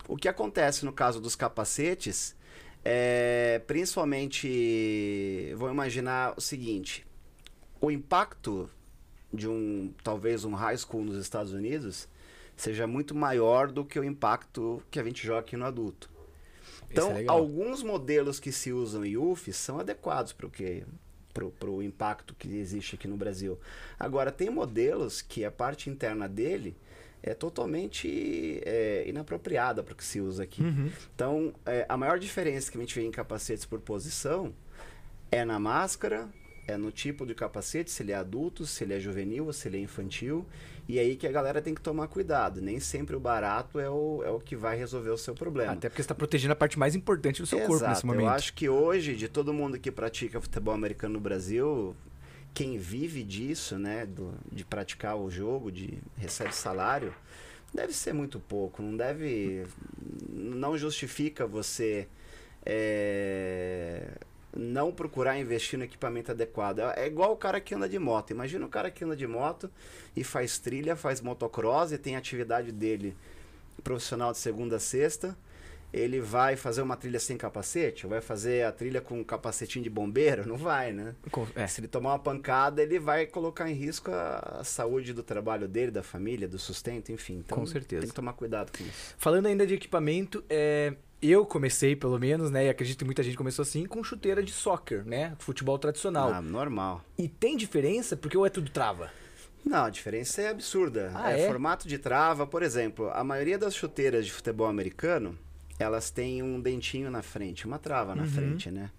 O 0.08 0.16
que 0.16 0.28
acontece 0.28 0.84
no 0.84 0.92
caso 0.92 1.20
dos 1.20 1.36
capacetes 1.36 2.34
é, 2.84 3.60
principalmente, 3.66 5.54
vou 5.56 5.70
imaginar 5.70 6.34
o 6.36 6.40
seguinte, 6.40 7.06
o 7.80 7.90
impacto 7.90 8.68
de 9.32 9.48
um, 9.48 9.92
talvez 10.02 10.44
um 10.44 10.54
high 10.54 10.76
school 10.76 11.04
nos 11.04 11.16
Estados 11.16 11.52
Unidos 11.52 12.08
seja 12.56 12.86
muito 12.86 13.14
maior 13.14 13.70
do 13.70 13.84
que 13.84 13.98
o 13.98 14.04
impacto 14.04 14.82
que 14.90 14.98
a 14.98 15.04
gente 15.04 15.24
joga 15.26 15.40
aqui 15.40 15.56
no 15.56 15.64
adulto. 15.64 16.10
É 16.90 16.92
Então, 16.92 17.14
legal. 17.14 17.38
alguns 17.38 17.82
modelos 17.82 18.40
que 18.40 18.50
se 18.52 18.72
usam 18.72 19.04
em 19.04 19.16
UF 19.16 19.52
são 19.52 19.78
adequados 19.78 20.32
para 20.32 20.46
o 20.46 20.50
que 20.50 20.84
para 21.32 21.70
o 21.70 21.80
impacto 21.80 22.34
que 22.34 22.56
existe 22.58 22.96
aqui 22.96 23.06
no 23.06 23.16
Brasil. 23.16 23.56
Agora, 23.98 24.32
tem 24.32 24.50
modelos 24.50 25.22
que 25.22 25.44
a 25.44 25.50
parte 25.50 25.88
interna 25.88 26.28
dele 26.28 26.76
é 27.22 27.34
totalmente 27.34 28.60
é, 28.64 29.04
inapropriada 29.06 29.82
para 29.82 29.92
o 29.92 29.96
que 29.96 30.04
se 30.04 30.20
usa 30.20 30.42
aqui. 30.42 30.60
Então, 31.14 31.54
é, 31.64 31.86
a 31.88 31.96
maior 31.96 32.18
diferença 32.18 32.70
que 32.70 32.76
a 32.76 32.80
gente 32.80 32.94
vê 32.98 33.06
em 33.06 33.12
capacetes 33.12 33.64
por 33.64 33.78
posição 33.80 34.52
é 35.30 35.44
na 35.44 35.58
máscara, 35.60 36.28
é 36.70 36.76
no 36.76 36.90
tipo 36.90 37.26
de 37.26 37.34
capacete, 37.34 37.90
se 37.90 38.02
ele 38.02 38.12
é 38.12 38.14
adulto, 38.14 38.64
se 38.64 38.84
ele 38.84 38.94
é 38.94 39.00
juvenil 39.00 39.46
ou 39.46 39.52
se 39.52 39.68
ele 39.68 39.76
é 39.76 39.80
infantil. 39.80 40.46
E 40.88 40.98
aí 40.98 41.16
que 41.16 41.26
a 41.26 41.30
galera 41.32 41.60
tem 41.62 41.74
que 41.74 41.80
tomar 41.80 42.08
cuidado. 42.08 42.60
Nem 42.60 42.80
sempre 42.80 43.14
o 43.14 43.20
barato 43.20 43.78
é 43.78 43.88
o, 43.90 44.22
é 44.24 44.30
o 44.30 44.40
que 44.40 44.56
vai 44.56 44.76
resolver 44.76 45.10
o 45.10 45.18
seu 45.18 45.34
problema. 45.34 45.72
Até 45.72 45.88
porque 45.88 46.02
você 46.02 46.08
tá 46.08 46.14
protegendo 46.14 46.52
a 46.52 46.56
parte 46.56 46.78
mais 46.78 46.94
importante 46.94 47.40
do 47.42 47.46
seu 47.46 47.58
corpo 47.58 47.74
nesse 47.74 47.84
Exato. 47.92 48.06
momento. 48.06 48.22
Eu 48.26 48.30
acho 48.30 48.54
que 48.54 48.68
hoje, 48.68 49.14
de 49.14 49.28
todo 49.28 49.52
mundo 49.52 49.78
que 49.78 49.90
pratica 49.90 50.40
futebol 50.40 50.74
americano 50.74 51.14
no 51.14 51.20
Brasil, 51.20 51.94
quem 52.52 52.78
vive 52.78 53.22
disso, 53.22 53.78
né, 53.78 54.04
do- 54.06 54.34
de 54.50 54.64
praticar 54.64 55.16
o 55.16 55.30
jogo, 55.30 55.70
de 55.70 55.98
recebe 56.16 56.52
salário, 56.54 57.14
deve 57.72 57.92
ser 57.92 58.12
muito 58.12 58.40
pouco. 58.40 58.82
Não 58.82 58.96
deve, 58.96 59.64
não 60.28 60.76
justifica 60.76 61.46
você 61.46 62.08
é, 62.66 64.08
não 64.56 64.92
procurar 64.92 65.38
investir 65.38 65.78
no 65.78 65.84
equipamento 65.84 66.30
adequado. 66.32 66.80
É 66.96 67.06
igual 67.06 67.32
o 67.32 67.36
cara 67.36 67.60
que 67.60 67.74
anda 67.74 67.88
de 67.88 67.98
moto. 67.98 68.30
Imagina 68.30 68.66
o 68.66 68.68
cara 68.68 68.90
que 68.90 69.04
anda 69.04 69.16
de 69.16 69.26
moto 69.26 69.70
e 70.16 70.24
faz 70.24 70.58
trilha, 70.58 70.96
faz 70.96 71.20
motocross 71.20 71.92
e 71.92 71.98
tem 71.98 72.16
atividade 72.16 72.72
dele 72.72 73.16
profissional 73.82 74.32
de 74.32 74.38
segunda 74.38 74.76
a 74.76 74.80
sexta. 74.80 75.36
Ele 75.92 76.20
vai 76.20 76.56
fazer 76.56 76.82
uma 76.82 76.96
trilha 76.96 77.18
sem 77.18 77.36
capacete? 77.36 78.06
Ou 78.06 78.10
vai 78.10 78.20
fazer 78.20 78.64
a 78.64 78.72
trilha 78.72 79.00
com 79.00 79.20
um 79.20 79.24
capacetinho 79.24 79.82
de 79.82 79.90
bombeiro? 79.90 80.46
Não 80.46 80.56
vai, 80.56 80.92
né? 80.92 81.14
É. 81.54 81.66
Se 81.66 81.80
ele 81.80 81.88
tomar 81.88 82.10
uma 82.10 82.18
pancada, 82.18 82.82
ele 82.82 82.98
vai 82.98 83.26
colocar 83.26 83.68
em 83.68 83.74
risco 83.74 84.10
a, 84.10 84.58
a 84.60 84.64
saúde 84.64 85.12
do 85.12 85.22
trabalho 85.22 85.66
dele, 85.66 85.90
da 85.90 86.02
família, 86.02 86.46
do 86.46 86.58
sustento, 86.58 87.10
enfim. 87.10 87.38
Então, 87.38 87.58
Com 87.58 87.66
certeza. 87.66 88.02
Tem 88.02 88.08
que 88.08 88.14
tomar 88.14 88.34
cuidado 88.34 88.70
com 88.76 88.84
isso. 88.84 89.14
Falando 89.18 89.46
ainda 89.46 89.66
de 89.66 89.74
equipamento, 89.74 90.44
é, 90.48 90.94
eu 91.22 91.44
comecei, 91.44 91.94
pelo 91.94 92.18
menos, 92.18 92.50
né? 92.50 92.66
E 92.66 92.68
acredito 92.68 92.98
que 92.98 93.04
muita 93.04 93.22
gente 93.22 93.36
começou 93.36 93.62
assim, 93.62 93.84
com 93.84 94.02
chuteira 94.02 94.42
de 94.42 94.52
soccer, 94.52 95.04
né? 95.04 95.34
Futebol 95.38 95.78
tradicional. 95.78 96.32
Ah, 96.32 96.40
normal. 96.40 97.04
E 97.18 97.28
tem 97.28 97.56
diferença 97.56 98.16
porque 98.16 98.36
ou 98.36 98.46
é 98.46 98.50
tudo 98.50 98.70
trava? 98.70 99.10
Não, 99.64 99.84
a 99.84 99.90
diferença 99.90 100.40
é 100.40 100.48
absurda. 100.48 101.12
Ah, 101.14 101.32
é, 101.32 101.42
é? 101.42 101.46
formato 101.46 101.86
de 101.86 101.98
trava, 101.98 102.46
por 102.46 102.62
exemplo, 102.62 103.10
a 103.10 103.22
maioria 103.22 103.58
das 103.58 103.74
chuteiras 103.74 104.24
de 104.24 104.32
futebol 104.32 104.66
americano, 104.66 105.38
elas 105.82 106.10
têm 106.10 106.42
um 106.42 106.60
dentinho 106.60 107.10
na 107.10 107.22
frente, 107.22 107.66
uma 107.66 107.78
trava 107.78 108.14
na 108.14 108.22
Uhum. 108.22 108.28
frente, 108.28 108.70
né? 108.70 108.90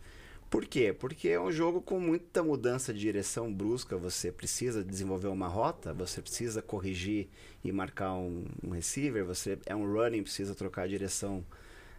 Por 0.49 0.65
quê? 0.65 0.91
Porque 0.91 1.29
é 1.29 1.39
um 1.39 1.49
jogo 1.51 1.79
com 1.81 1.97
muita 1.97 2.43
mudança 2.43 2.93
de 2.93 2.99
direção 2.99 3.53
brusca. 3.53 3.95
Você 3.95 4.33
precisa 4.33 4.83
desenvolver 4.83 5.29
uma 5.29 5.47
rota, 5.47 5.93
você 5.93 6.21
precisa 6.21 6.61
corrigir 6.61 7.29
e 7.63 7.71
marcar 7.71 8.13
um, 8.15 8.43
um 8.61 8.71
receiver, 8.71 9.23
você 9.23 9.57
é 9.65 9.73
um 9.73 9.89
running, 9.89 10.23
precisa 10.23 10.53
trocar 10.53 10.81
a 10.83 10.87
direção 10.87 11.45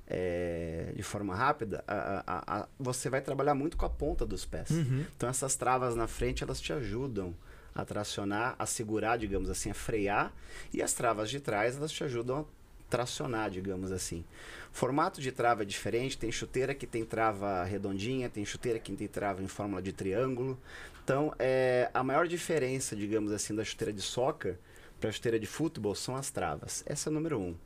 é, 0.06 0.92
de 0.94 1.02
forma 1.02 1.34
rápida. 1.34 1.82
A, 1.88 2.24
a, 2.26 2.60
a, 2.60 2.68
você 2.78 3.08
vai 3.08 3.22
trabalhar 3.22 3.54
muito 3.54 3.76
com 3.76 3.86
a 3.86 3.90
ponta 3.90 4.26
dos 4.26 4.44
pés. 4.44 4.68
Uhum. 4.70 5.04
Então 5.16 5.28
essas 5.30 5.56
travas 5.56 5.94
na 5.96 6.06
frente 6.06 6.44
elas 6.44 6.60
te 6.60 6.72
ajudam 6.74 7.34
a 7.74 7.86
tracionar, 7.86 8.54
a 8.58 8.66
segurar, 8.66 9.16
digamos 9.16 9.48
assim, 9.48 9.70
a 9.70 9.74
frear, 9.74 10.30
e 10.74 10.82
as 10.82 10.92
travas 10.92 11.30
de 11.30 11.40
trás 11.40 11.76
elas 11.78 11.90
te 11.90 12.04
ajudam 12.04 12.40
a 12.40 12.44
tracionar, 12.92 13.48
digamos 13.48 13.90
assim. 13.90 14.22
Formato 14.70 15.18
de 15.18 15.32
trava 15.32 15.62
é 15.62 15.64
diferente, 15.64 16.18
tem 16.18 16.30
chuteira 16.30 16.74
que 16.74 16.86
tem 16.86 17.06
trava 17.06 17.64
redondinha, 17.64 18.28
tem 18.28 18.44
chuteira 18.44 18.78
que 18.78 18.92
tem 18.92 19.08
trava 19.08 19.42
em 19.42 19.48
fórmula 19.48 19.80
de 19.80 19.94
triângulo. 19.94 20.60
Então, 21.02 21.34
é, 21.38 21.90
a 21.94 22.04
maior 22.04 22.28
diferença, 22.28 22.94
digamos 22.94 23.32
assim, 23.32 23.54
da 23.54 23.64
chuteira 23.64 23.94
de 23.94 24.02
soccer 24.02 24.58
para 25.00 25.08
a 25.08 25.12
chuteira 25.12 25.40
de 25.40 25.46
futebol 25.46 25.94
são 25.94 26.14
as 26.14 26.30
travas. 26.30 26.84
Essa 26.84 27.08
é 27.08 27.10
a 27.10 27.14
número 27.14 27.40
um. 27.40 27.56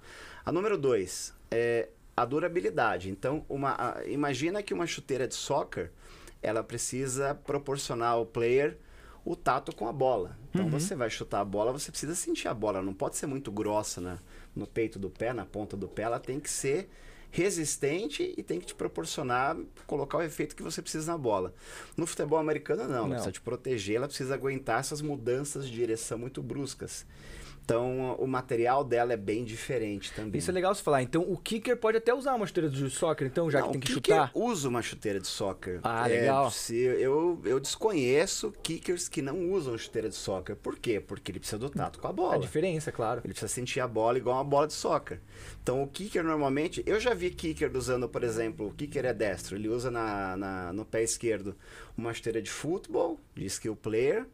A 0.44 0.52
número 0.52 0.78
dois 0.78 1.34
é 1.50 1.88
a 2.16 2.24
durabilidade. 2.24 3.10
Então, 3.10 3.44
uma, 3.48 3.74
a, 3.76 4.06
imagina 4.06 4.62
que 4.62 4.72
uma 4.72 4.86
chuteira 4.86 5.26
de 5.26 5.34
soccer, 5.34 5.90
ela 6.40 6.62
precisa 6.62 7.34
proporcionar 7.34 8.12
ao 8.12 8.24
player 8.24 8.78
o 9.24 9.34
tato 9.34 9.74
com 9.74 9.88
a 9.88 9.92
bola. 9.92 10.38
Então 10.50 10.66
uhum. 10.66 10.70
você 10.70 10.94
vai 10.94 11.10
chutar 11.10 11.40
a 11.40 11.44
bola, 11.44 11.72
você 11.72 11.90
precisa 11.90 12.14
sentir 12.14 12.46
a 12.46 12.54
bola, 12.54 12.80
não 12.80 12.94
pode 12.94 13.16
ser 13.16 13.26
muito 13.26 13.50
grossa 13.50 14.00
na, 14.00 14.18
no 14.56 14.66
peito 14.66 14.98
do 14.98 15.10
pé, 15.10 15.32
na 15.32 15.44
ponta 15.44 15.76
do 15.76 15.86
pé, 15.86 16.02
ela 16.02 16.18
tem 16.18 16.40
que 16.40 16.50
ser 16.50 16.88
resistente 17.30 18.34
e 18.36 18.42
tem 18.42 18.58
que 18.58 18.66
te 18.66 18.74
proporcionar 18.74 19.56
colocar 19.86 20.18
o 20.18 20.22
efeito 20.22 20.56
que 20.56 20.62
você 20.62 20.80
precisa 20.80 21.12
na 21.12 21.18
bola. 21.18 21.52
No 21.96 22.06
futebol 22.06 22.38
americano 22.38 22.84
não, 22.84 22.88
não. 22.88 22.96
ela 22.96 23.08
precisa 23.10 23.32
te 23.32 23.40
proteger, 23.40 23.96
ela 23.96 24.08
precisa 24.08 24.34
aguentar 24.34 24.80
essas 24.80 25.02
mudanças 25.02 25.68
de 25.68 25.74
direção 25.74 26.18
muito 26.18 26.42
bruscas. 26.42 27.04
Então, 27.66 28.14
o 28.20 28.28
material 28.28 28.84
dela 28.84 29.12
é 29.12 29.16
bem 29.16 29.42
diferente 29.44 30.12
também. 30.12 30.38
Isso 30.38 30.48
é 30.48 30.54
legal 30.54 30.72
você 30.72 30.84
falar. 30.84 31.02
Então, 31.02 31.22
o 31.22 31.36
kicker 31.36 31.76
pode 31.76 31.96
até 31.98 32.14
usar 32.14 32.36
uma 32.36 32.46
chuteira 32.46 32.70
de 32.70 32.88
soccer, 32.88 33.26
então, 33.26 33.50
já 33.50 33.58
Não, 33.58 33.66
que 33.66 33.72
tem 33.72 33.80
que 33.80 33.92
chutar? 33.92 34.30
usa 34.32 34.68
uma 34.68 34.80
chuteira 34.80 35.18
de 35.18 35.26
soccer. 35.26 35.80
Ah, 35.82 36.08
é, 36.08 36.20
legal. 36.20 36.48
Se, 36.52 36.76
eu, 36.76 37.40
eu 37.44 37.58
desconheço 37.58 38.54
kickers 38.62 39.08
que 39.08 39.20
não 39.20 39.50
usam 39.50 39.76
chuteira 39.76 40.08
de 40.08 40.14
soccer. 40.14 40.54
Por 40.54 40.78
quê? 40.78 41.00
Porque 41.00 41.32
ele 41.32 41.40
precisa 41.40 41.58
do 41.58 41.68
tato 41.68 41.98
com 41.98 42.06
a 42.06 42.12
bola. 42.12 42.36
A 42.36 42.38
diferença, 42.38 42.92
claro. 42.92 43.20
Ele 43.24 43.32
precisa 43.32 43.52
sentir 43.52 43.80
a 43.80 43.88
bola 43.88 44.16
igual 44.16 44.36
uma 44.36 44.44
bola 44.44 44.68
de 44.68 44.72
soccer. 44.72 45.18
Então, 45.60 45.82
o 45.82 45.88
kicker, 45.88 46.22
normalmente... 46.22 46.84
Eu 46.86 47.00
já 47.00 47.14
vi 47.14 47.30
kicker 47.30 47.76
usando, 47.76 48.08
por 48.08 48.22
exemplo, 48.22 48.68
o 48.68 48.72
kicker 48.72 49.04
é 49.04 49.12
destro. 49.12 49.56
Ele 49.56 49.68
usa 49.68 49.90
na, 49.90 50.36
na 50.36 50.72
no 50.72 50.84
pé 50.84 51.02
esquerdo 51.02 51.56
uma 51.98 52.14
chuteira 52.14 52.40
de 52.40 52.48
futebol, 52.48 53.18
de 53.34 53.44
skill 53.46 53.74
player 53.74 54.24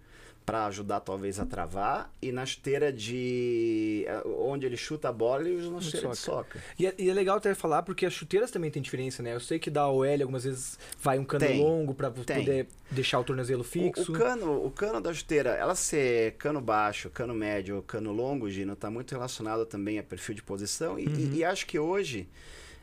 para 0.44 0.66
ajudar 0.66 1.00
talvez 1.00 1.38
a 1.38 1.46
travar 1.46 2.12
e 2.20 2.32
na 2.32 2.44
esteira 2.44 2.92
de 2.92 4.04
eh, 4.06 4.22
onde 4.38 4.66
ele 4.66 4.76
chuta 4.76 5.08
a 5.08 5.12
bola 5.12 5.48
usa 5.48 5.68
uma 5.68 5.80
chuteira 5.80 6.08
de 6.08 6.16
soca. 6.16 6.60
E 6.78 6.86
é, 6.86 6.94
e 6.98 7.08
é, 7.08 7.14
legal 7.14 7.36
até 7.36 7.54
falar 7.54 7.82
porque 7.82 8.04
as 8.04 8.12
chuteiras 8.12 8.50
também 8.50 8.70
tem 8.70 8.82
diferença, 8.82 9.22
né? 9.22 9.34
Eu 9.34 9.40
sei 9.40 9.58
que 9.58 9.70
da 9.70 9.88
OL 9.88 10.04
algumas 10.04 10.44
vezes 10.44 10.78
vai 11.00 11.18
um 11.18 11.24
cano 11.24 11.46
tem, 11.46 11.60
longo 11.60 11.94
para 11.94 12.10
poder 12.10 12.66
deixar 12.90 13.20
o 13.20 13.24
tornozelo 13.24 13.62
fixo. 13.62 14.12
O, 14.12 14.14
o, 14.14 14.18
cano, 14.18 14.66
o 14.66 14.70
cano 14.70 15.00
da 15.00 15.14
chuteira, 15.14 15.50
ela 15.50 15.74
ser 15.74 16.32
cano 16.32 16.60
baixo, 16.60 17.08
cano 17.10 17.34
médio, 17.34 17.82
cano 17.82 18.12
longo, 18.12 18.50
Gino, 18.50 18.74
tá 18.74 18.90
muito 18.90 19.12
relacionado 19.12 19.64
também 19.64 19.98
a 19.98 20.02
perfil 20.02 20.34
de 20.34 20.42
posição 20.42 20.98
e, 20.98 21.06
uhum. 21.06 21.14
e, 21.14 21.36
e 21.36 21.44
acho 21.44 21.66
que 21.66 21.78
hoje 21.78 22.28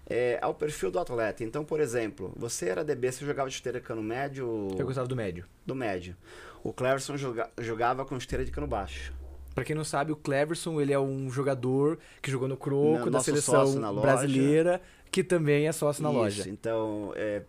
é, 0.09 0.39
ao 0.41 0.53
perfil 0.53 0.89
do 0.89 0.99
atleta. 0.99 1.43
Então, 1.43 1.63
por 1.63 1.79
exemplo, 1.79 2.33
você 2.35 2.67
era 2.67 2.83
DB, 2.83 3.11
você 3.11 3.23
jogava 3.23 3.47
de 3.49 3.55
chuteira 3.55 3.79
cano 3.79 4.01
médio. 4.01 4.69
Eu 4.77 4.85
gostava 4.85 5.07
do 5.07 5.15
médio. 5.15 5.45
Do 5.65 5.75
médio. 5.75 6.17
O 6.63 6.73
Cleverson 6.73 7.17
joga, 7.17 7.49
jogava 7.59 8.05
com 8.05 8.17
esteira 8.17 8.43
de 8.43 8.51
cano 8.51 8.67
baixo. 8.67 9.13
Pra 9.55 9.63
quem 9.63 9.75
não 9.75 9.83
sabe, 9.83 10.11
o 10.11 10.15
Cleverson 10.15 10.79
ele 10.79 10.93
é 10.93 10.99
um 10.99 11.29
jogador 11.29 11.97
que 12.21 12.31
jogou 12.31 12.47
no 12.47 12.55
Croco, 12.55 13.05
no, 13.05 13.11
da 13.11 13.19
seleção 13.19 13.99
brasileira, 13.99 14.81
que 15.11 15.23
também 15.23 15.67
é 15.67 15.71
sócio 15.71 16.03
na 16.03 16.09
Isso, 16.09 16.17
loja. 16.17 16.49
Então, 16.49 17.11
é, 17.15 17.41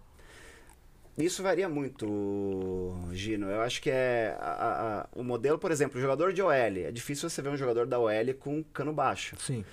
isso 1.18 1.42
varia 1.42 1.68
muito, 1.68 2.94
Gino. 3.12 3.46
Eu 3.46 3.60
acho 3.60 3.82
que 3.82 3.90
é 3.90 4.36
a, 4.40 5.06
a, 5.14 5.18
o 5.18 5.22
modelo, 5.22 5.58
por 5.58 5.70
exemplo, 5.70 6.00
jogador 6.00 6.32
de 6.32 6.42
OL. 6.42 6.52
É 6.52 6.90
difícil 6.90 7.28
você 7.28 7.42
ver 7.42 7.50
um 7.50 7.56
jogador 7.56 7.86
da 7.86 7.98
OL 7.98 8.34
com 8.38 8.62
cano 8.64 8.92
baixo. 8.92 9.36
Sim. 9.38 9.64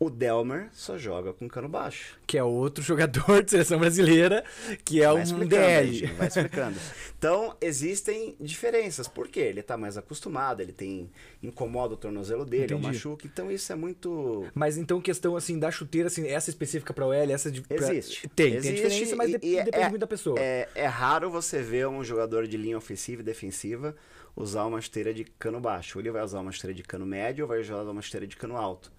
O 0.00 0.08
Delmer 0.08 0.68
só 0.72 0.96
joga 0.96 1.32
com 1.32 1.48
cano 1.48 1.68
baixo. 1.68 2.16
Que 2.24 2.38
é 2.38 2.44
outro 2.44 2.84
jogador 2.84 3.42
de 3.42 3.50
seleção 3.50 3.80
brasileira, 3.80 4.44
que 4.84 5.02
é 5.02 5.12
vai 5.12 5.22
um 5.24 5.46
DL. 5.46 6.06
Vai 6.06 6.28
explicando. 6.28 6.78
Então, 7.18 7.56
existem 7.60 8.36
diferenças. 8.40 9.08
Por 9.08 9.26
quê? 9.26 9.40
Ele 9.40 9.58
está 9.58 9.76
mais 9.76 9.98
acostumado, 9.98 10.60
ele 10.60 10.72
tem. 10.72 11.10
incomoda 11.42 11.94
o 11.94 11.96
tornozelo 11.96 12.44
dele, 12.44 12.72
é 12.72 12.76
um 12.76 12.80
machuque. 12.80 13.26
Então, 13.26 13.50
isso 13.50 13.72
é 13.72 13.74
muito. 13.74 14.46
Mas 14.54 14.76
então, 14.76 15.00
questão 15.00 15.34
assim, 15.34 15.58
da 15.58 15.68
chuteira, 15.68 16.06
assim, 16.06 16.28
essa 16.28 16.48
específica 16.48 16.94
para 16.94 17.04
o 17.04 17.12
L, 17.12 17.32
essa 17.32 17.50
de. 17.50 17.60
Pra... 17.62 17.76
Existe. 17.76 18.28
Tem, 18.28 18.54
Existe, 18.54 18.62
tem 18.62 18.74
diferença, 18.74 19.16
mas 19.16 19.30
e, 19.30 19.38
depende 19.38 19.76
é, 19.76 19.88
muito 19.88 20.00
da 20.00 20.06
pessoa. 20.06 20.38
É, 20.38 20.68
é 20.76 20.86
raro 20.86 21.28
você 21.28 21.60
ver 21.60 21.88
um 21.88 22.04
jogador 22.04 22.46
de 22.46 22.56
linha 22.56 22.78
ofensiva 22.78 23.20
e 23.20 23.24
defensiva 23.24 23.96
usar 24.36 24.64
uma 24.64 24.78
esteira 24.78 25.12
de 25.12 25.24
cano 25.24 25.60
baixo. 25.60 25.98
Ou 25.98 26.02
ele 26.02 26.12
vai 26.12 26.22
usar 26.22 26.38
uma 26.38 26.52
esteira 26.52 26.72
de 26.72 26.84
cano 26.84 27.04
médio 27.04 27.44
ou 27.44 27.48
vai 27.48 27.60
usar 27.60 27.82
uma 27.82 28.00
esteira 28.00 28.26
de 28.26 28.36
cano 28.36 28.56
alto. 28.56 28.92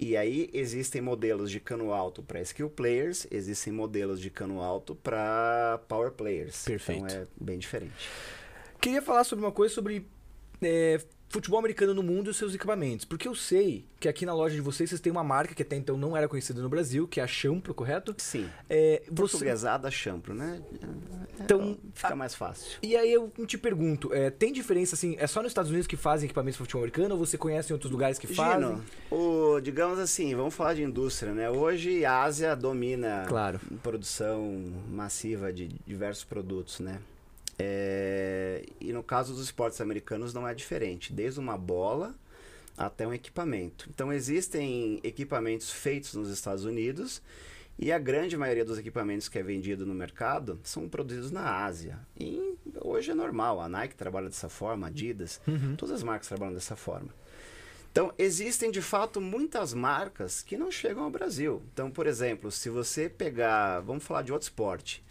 E 0.00 0.16
aí 0.16 0.48
existem 0.52 1.00
modelos 1.00 1.50
de 1.50 1.58
cano 1.58 1.92
alto 1.92 2.22
para 2.22 2.40
skill 2.42 2.70
players, 2.70 3.26
existem 3.30 3.72
modelos 3.72 4.20
de 4.20 4.30
cano 4.30 4.60
alto 4.60 4.94
para 4.94 5.80
power 5.88 6.12
players. 6.12 6.64
Perfeito. 6.64 7.04
Então 7.06 7.22
é 7.22 7.26
bem 7.40 7.58
diferente. 7.58 8.08
Queria 8.80 9.02
falar 9.02 9.24
sobre 9.24 9.44
uma 9.44 9.50
coisa 9.50 9.74
sobre 9.74 10.06
é, 10.62 11.00
futebol 11.28 11.58
americano 11.58 11.94
no 11.94 12.02
mundo 12.02 12.28
e 12.28 12.30
os 12.30 12.36
seus 12.36 12.54
equipamentos. 12.54 13.04
Porque 13.04 13.28
eu 13.28 13.34
sei 13.34 13.84
que 14.00 14.08
aqui 14.08 14.24
na 14.24 14.34
loja 14.34 14.54
de 14.54 14.60
vocês, 14.60 14.88
vocês 14.88 15.00
têm 15.00 15.10
uma 15.10 15.24
marca 15.24 15.54
que 15.54 15.62
até 15.62 15.76
então 15.76 15.96
não 15.96 16.16
era 16.16 16.28
conhecida 16.28 16.62
no 16.62 16.68
Brasil, 16.68 17.06
que 17.06 17.20
é 17.20 17.22
a 17.22 17.26
Champro, 17.26 17.74
correto? 17.74 18.14
Sim. 18.18 18.48
É, 18.68 19.02
você... 19.06 19.32
Portuguesada 19.32 19.90
Champro, 19.90 20.34
né? 20.34 20.62
É, 21.38 21.42
então, 21.42 21.76
fica 21.92 22.12
a... 22.12 22.16
mais 22.16 22.34
fácil. 22.34 22.78
E 22.82 22.96
aí 22.96 23.12
eu 23.12 23.32
te 23.46 23.58
pergunto, 23.58 24.12
é, 24.12 24.30
tem 24.30 24.52
diferença 24.52 24.94
assim, 24.94 25.16
é 25.18 25.26
só 25.26 25.42
nos 25.42 25.50
Estados 25.50 25.70
Unidos 25.70 25.86
que 25.86 25.96
fazem 25.96 26.26
equipamentos 26.26 26.56
de 26.56 26.58
futebol 26.58 26.82
americano 26.82 27.14
ou 27.14 27.18
você 27.18 27.36
conhece 27.36 27.72
em 27.72 27.74
outros 27.74 27.90
lugares 27.90 28.18
que 28.18 28.26
fazem? 28.26 28.68
Gino, 28.68 28.84
o, 29.10 29.60
digamos 29.60 29.98
assim, 29.98 30.34
vamos 30.34 30.54
falar 30.54 30.74
de 30.74 30.82
indústria, 30.82 31.32
né? 31.32 31.50
Hoje 31.50 32.04
a 32.04 32.22
Ásia 32.22 32.54
domina 32.54 33.24
claro. 33.28 33.60
produção 33.82 34.72
massiva 34.88 35.52
de 35.52 35.68
diversos 35.86 36.24
produtos, 36.24 36.80
né? 36.80 37.00
É, 37.58 38.64
e 38.80 38.92
no 38.92 39.02
caso 39.02 39.32
dos 39.32 39.42
esportes 39.42 39.80
americanos 39.80 40.32
não 40.32 40.46
é 40.46 40.54
diferente, 40.54 41.12
desde 41.12 41.40
uma 41.40 41.58
bola 41.58 42.14
até 42.76 43.06
um 43.06 43.12
equipamento. 43.12 43.88
Então 43.92 44.12
existem 44.12 45.00
equipamentos 45.02 45.70
feitos 45.70 46.14
nos 46.14 46.30
Estados 46.30 46.64
Unidos 46.64 47.20
e 47.78 47.92
a 47.92 47.98
grande 47.98 48.36
maioria 48.36 48.64
dos 48.64 48.78
equipamentos 48.78 49.28
que 49.28 49.38
é 49.38 49.42
vendido 49.42 49.84
no 49.84 49.94
mercado 49.94 50.58
são 50.62 50.88
produzidos 50.88 51.30
na 51.30 51.64
Ásia. 51.64 51.98
E 52.18 52.56
hoje 52.80 53.10
é 53.10 53.14
normal, 53.14 53.60
a 53.60 53.68
Nike 53.68 53.94
trabalha 53.94 54.28
dessa 54.28 54.48
forma, 54.48 54.86
a 54.86 54.90
Adidas, 54.90 55.40
uhum. 55.46 55.76
todas 55.76 55.96
as 55.96 56.02
marcas 56.02 56.28
trabalham 56.28 56.54
dessa 56.54 56.76
forma. 56.76 57.08
Então, 57.90 58.12
existem 58.18 58.70
de 58.70 58.82
fato 58.82 59.20
muitas 59.20 59.72
marcas 59.74 60.42
que 60.42 60.56
não 60.56 60.70
chegam 60.70 61.04
ao 61.04 61.10
Brasil. 61.10 61.62
Então, 61.72 61.90
por 61.90 62.06
exemplo, 62.06 62.50
se 62.50 62.68
você 62.68 63.08
pegar, 63.08 63.80
vamos 63.80 64.04
falar 64.04 64.22
de 64.22 64.32
outro 64.32 64.46
esporte, 64.46 65.02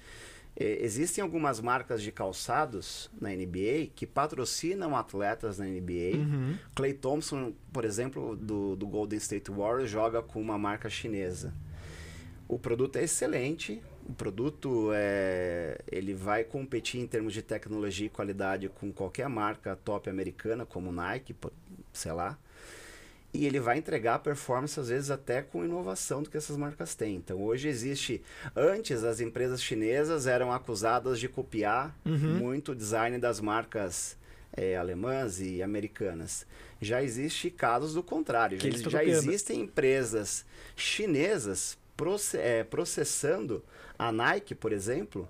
é, 0.59 0.83
existem 0.83 1.21
algumas 1.21 1.61
marcas 1.61 2.01
de 2.01 2.11
calçados 2.11 3.11
na 3.21 3.29
NBA 3.29 3.91
que 3.95 4.07
patrocinam 4.07 4.95
atletas 4.95 5.59
na 5.59 5.65
NBA. 5.65 6.17
Uhum. 6.17 6.57
Clay 6.73 6.93
Thompson, 6.93 7.53
por 7.71 7.85
exemplo, 7.85 8.35
do, 8.35 8.75
do 8.75 8.87
Golden 8.87 9.17
State 9.17 9.51
Warriors, 9.51 9.89
joga 9.89 10.23
com 10.23 10.41
uma 10.41 10.57
marca 10.57 10.89
chinesa. 10.89 11.53
O 12.47 12.57
produto 12.57 12.95
é 12.95 13.03
excelente. 13.03 13.79
O 14.09 14.13
produto 14.13 14.89
é, 14.95 15.79
ele 15.91 16.15
vai 16.15 16.43
competir 16.43 17.01
em 17.01 17.07
termos 17.07 17.33
de 17.33 17.43
tecnologia 17.43 18.07
e 18.07 18.09
qualidade 18.09 18.67
com 18.67 18.91
qualquer 18.91 19.29
marca 19.29 19.75
top 19.75 20.09
americana, 20.09 20.65
como 20.65 20.91
Nike, 20.91 21.35
sei 21.93 22.13
lá 22.13 22.37
e 23.38 23.45
ele 23.45 23.60
vai 23.60 23.78
entregar 23.78 24.17
performance 24.19 24.80
às 24.80 24.89
vezes 24.89 25.12
até 25.12 25.43
com 25.43 25.63
inovação 25.63 26.23
do 26.23 26.30
que 26.30 26.38
essas 26.38 26.58
marcas 26.58 26.95
têm. 26.95 27.15
Então 27.15 27.41
hoje 27.43 27.67
existe, 27.67 28.21
antes 28.56 29.04
as 29.04 29.19
empresas 29.19 29.62
chinesas 29.62 30.26
eram 30.26 30.52
acusadas 30.52 31.19
de 31.19 31.30
copiar 31.30 31.95
uhum. 32.04 32.39
muito 32.39 32.71
o 32.71 32.76
design 32.76 33.17
das 33.19 33.39
marcas 33.39 34.17
é, 34.52 34.76
alemãs 34.76 35.39
e 35.39 35.62
americanas. 35.62 36.47
Já 36.82 37.04
existe 37.04 37.52
casos 37.52 37.93
do 37.93 38.02
contrário. 38.02 38.58
já, 38.60 38.89
já 38.89 39.04
existem 39.04 39.62
empresas 39.62 40.43
chinesas 40.76 41.78
é, 42.34 42.63
processando 42.63 43.63
a 43.97 44.12
Nike, 44.12 44.56
por 44.56 44.71
exemplo, 44.71 45.30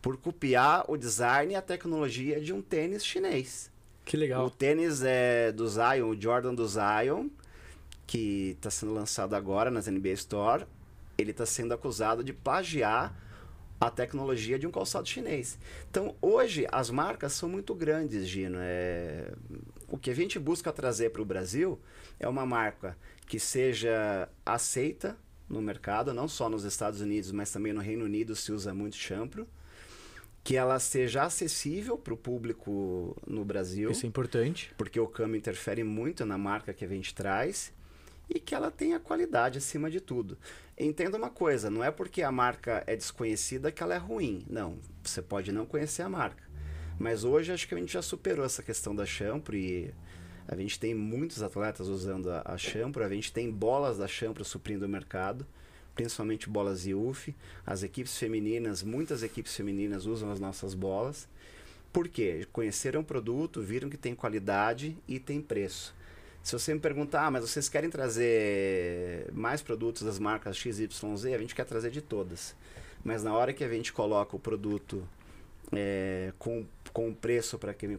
por 0.00 0.16
copiar 0.16 0.84
o 0.88 0.96
design 0.96 1.52
e 1.52 1.56
a 1.56 1.62
tecnologia 1.62 2.40
de 2.40 2.52
um 2.52 2.62
tênis 2.62 3.04
chinês. 3.04 3.70
Que 4.04 4.16
legal. 4.16 4.46
O 4.46 4.50
tênis 4.50 5.02
é 5.02 5.52
do 5.52 5.68
Zion, 5.68 6.08
o 6.08 6.20
Jordan 6.20 6.54
do 6.54 6.66
Zion, 6.66 7.28
que 8.08 8.52
está 8.56 8.70
sendo 8.70 8.94
lançado 8.94 9.36
agora 9.36 9.70
nas 9.70 9.86
NBA 9.86 10.12
Store, 10.12 10.64
ele 11.18 11.30
está 11.30 11.44
sendo 11.44 11.74
acusado 11.74 12.24
de 12.24 12.32
plagiar 12.32 13.14
a 13.78 13.90
tecnologia 13.90 14.58
de 14.58 14.66
um 14.66 14.70
calçado 14.70 15.06
chinês. 15.06 15.58
Então, 15.90 16.16
hoje, 16.20 16.66
as 16.72 16.90
marcas 16.90 17.34
são 17.34 17.50
muito 17.50 17.74
grandes, 17.74 18.26
Gino. 18.26 18.56
É... 18.60 19.30
O 19.86 19.98
que 19.98 20.10
a 20.10 20.14
gente 20.14 20.38
busca 20.38 20.72
trazer 20.72 21.10
para 21.10 21.20
o 21.20 21.24
Brasil 21.24 21.78
é 22.18 22.26
uma 22.26 22.46
marca 22.46 22.96
que 23.26 23.38
seja 23.38 24.26
aceita 24.44 25.14
no 25.46 25.60
mercado, 25.60 26.14
não 26.14 26.26
só 26.26 26.48
nos 26.48 26.64
Estados 26.64 27.02
Unidos, 27.02 27.30
mas 27.30 27.52
também 27.52 27.74
no 27.74 27.80
Reino 27.80 28.06
Unido 28.06 28.34
se 28.34 28.50
usa 28.52 28.72
muito 28.72 28.96
champro. 28.96 29.46
Que 30.42 30.56
ela 30.56 30.80
seja 30.80 31.24
acessível 31.24 31.98
para 31.98 32.14
o 32.14 32.16
público 32.16 33.14
no 33.26 33.44
Brasil. 33.44 33.90
Isso 33.90 34.06
é 34.06 34.08
importante. 34.08 34.72
Porque 34.78 34.98
o 34.98 35.06
câmbio 35.06 35.36
interfere 35.36 35.84
muito 35.84 36.24
na 36.24 36.38
marca 36.38 36.72
que 36.72 36.86
a 36.86 36.88
gente 36.88 37.14
traz 37.14 37.70
e 38.28 38.38
que 38.38 38.54
ela 38.54 38.70
tenha 38.70 39.00
qualidade 39.00 39.58
acima 39.58 39.90
de 39.90 40.00
tudo. 40.00 40.38
Entenda 40.78 41.16
uma 41.16 41.30
coisa, 41.30 41.70
não 41.70 41.82
é 41.82 41.90
porque 41.90 42.22
a 42.22 42.30
marca 42.30 42.84
é 42.86 42.94
desconhecida 42.94 43.72
que 43.72 43.82
ela 43.82 43.94
é 43.94 43.98
ruim. 43.98 44.44
Não, 44.48 44.78
você 45.02 45.22
pode 45.22 45.50
não 45.50 45.66
conhecer 45.66 46.02
a 46.02 46.08
marca. 46.08 46.42
Mas 46.98 47.24
hoje 47.24 47.52
acho 47.52 47.66
que 47.66 47.74
a 47.74 47.78
gente 47.78 47.92
já 47.92 48.02
superou 48.02 48.44
essa 48.44 48.62
questão 48.62 48.94
da 48.94 49.06
shampoo 49.06 49.54
e 49.54 49.94
a 50.46 50.56
gente 50.56 50.78
tem 50.80 50.94
muitos 50.94 51.42
atletas 51.42 51.88
usando 51.88 52.30
a, 52.30 52.56
shampoo, 52.56 53.02
a 53.02 53.08
gente 53.08 53.32
tem 53.32 53.50
bolas 53.50 53.98
da 53.98 54.08
shampoo 54.08 54.44
suprindo 54.44 54.86
o 54.86 54.88
mercado, 54.88 55.46
principalmente 55.94 56.48
bolas 56.48 56.86
IUF. 56.86 57.34
As 57.66 57.82
equipes 57.82 58.16
femininas, 58.16 58.82
muitas 58.82 59.22
equipes 59.22 59.54
femininas 59.54 60.06
usam 60.06 60.30
as 60.30 60.40
nossas 60.40 60.74
bolas. 60.74 61.28
Por 61.92 62.08
quê? 62.08 62.46
Conheceram 62.52 63.00
o 63.00 63.04
produto, 63.04 63.60
viram 63.62 63.88
que 63.88 63.96
tem 63.96 64.14
qualidade 64.14 64.96
e 65.06 65.18
tem 65.18 65.40
preço. 65.40 65.94
Se 66.48 66.54
você 66.54 66.72
me 66.72 66.80
perguntar, 66.80 67.26
ah, 67.26 67.30
mas 67.30 67.42
vocês 67.42 67.68
querem 67.68 67.90
trazer 67.90 69.30
mais 69.34 69.60
produtos 69.60 70.00
das 70.00 70.18
marcas 70.18 70.56
XYZ, 70.56 71.26
a 71.26 71.36
gente 71.36 71.54
quer 71.54 71.66
trazer 71.66 71.90
de 71.90 72.00
todas. 72.00 72.54
Mas 73.04 73.22
na 73.22 73.34
hora 73.34 73.52
que 73.52 73.62
a 73.62 73.68
gente 73.68 73.92
coloca 73.92 74.34
o 74.34 74.38
produto 74.38 75.06
é, 75.70 76.32
com, 76.38 76.64
com 76.90 77.12
preço 77.12 77.58
para 77.58 77.74
quem, 77.74 77.98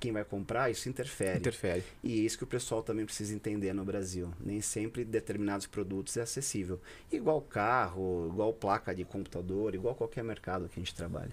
quem 0.00 0.10
vai 0.10 0.24
comprar, 0.24 0.72
isso 0.72 0.88
interfere. 0.88 1.38
Interfere. 1.38 1.84
E 2.02 2.18
é 2.18 2.22
isso 2.22 2.36
que 2.36 2.42
o 2.42 2.48
pessoal 2.48 2.82
também 2.82 3.06
precisa 3.06 3.32
entender 3.32 3.72
no 3.72 3.84
Brasil. 3.84 4.28
Nem 4.40 4.60
sempre 4.60 5.04
determinados 5.04 5.68
produtos 5.68 6.16
é 6.16 6.22
acessível. 6.22 6.80
Igual 7.12 7.40
carro, 7.42 8.28
igual 8.28 8.52
placa 8.52 8.92
de 8.92 9.04
computador, 9.04 9.72
igual 9.72 9.94
qualquer 9.94 10.24
mercado 10.24 10.68
que 10.68 10.80
a 10.80 10.82
gente 10.82 10.96
trabalha. 10.96 11.30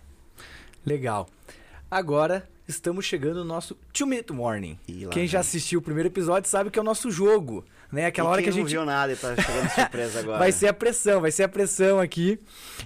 Legal. 0.86 1.28
Agora 1.92 2.48
estamos 2.66 3.04
chegando 3.04 3.40
no 3.40 3.44
nosso 3.44 3.76
Two 3.92 4.08
Minute 4.08 4.32
Warning. 4.32 4.80
Quem 5.12 5.28
já 5.28 5.42
assistiu 5.42 5.80
o 5.80 5.82
primeiro 5.82 6.08
episódio 6.08 6.50
sabe 6.50 6.72
que 6.72 6.80
é 6.80 6.82
o 6.82 6.86
nosso 6.86 7.12
jogo, 7.12 7.66
né? 7.92 8.06
Aquela 8.06 8.30
hora 8.30 8.42
que 8.42 8.48
a 8.48 8.52
gente 8.54 8.64
não 8.64 8.70
viu 8.70 8.86
nada 8.86 9.12
e 9.12 9.16
tá 9.18 9.36
chegando 9.36 9.70
surpresa 9.70 10.20
agora. 10.22 10.40
vai 10.40 10.54
ser 10.54 10.70
a 10.70 10.74
pressão, 10.74 11.20
vai 11.20 11.34
ser 11.34 11.44
a 11.44 11.50
pressão 11.50 12.00
aqui. 12.00 12.40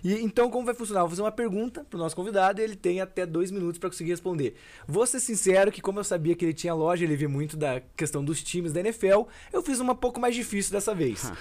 E 0.03 0.13
então 0.23 0.49
como 0.49 0.65
vai 0.65 0.73
funcionar? 0.73 1.01
Eu 1.01 1.03
vou 1.03 1.11
fazer 1.11 1.21
uma 1.21 1.31
pergunta 1.31 1.85
pro 1.87 1.99
nosso 1.99 2.15
convidado 2.15 2.59
e 2.59 2.63
ele 2.63 2.75
tem 2.75 2.99
até 2.99 3.27
dois 3.27 3.51
minutos 3.51 3.77
para 3.77 3.91
conseguir 3.91 4.09
responder. 4.09 4.55
Vou 4.87 5.05
ser 5.05 5.19
sincero 5.19 5.71
que 5.71 5.83
como 5.83 5.99
eu 5.99 6.03
sabia 6.03 6.35
que 6.35 6.43
ele 6.43 6.55
tinha 6.55 6.73
loja, 6.73 7.03
ele 7.03 7.15
viu 7.15 7.29
muito 7.29 7.55
da 7.55 7.83
questão 7.95 8.25
dos 8.25 8.41
times 8.41 8.73
da 8.73 8.79
NFL, 8.79 9.25
eu 9.53 9.61
fiz 9.61 9.79
uma 9.79 9.93
pouco 9.93 10.19
mais 10.19 10.33
difícil 10.33 10.71
dessa 10.71 10.95
vez. 10.95 11.31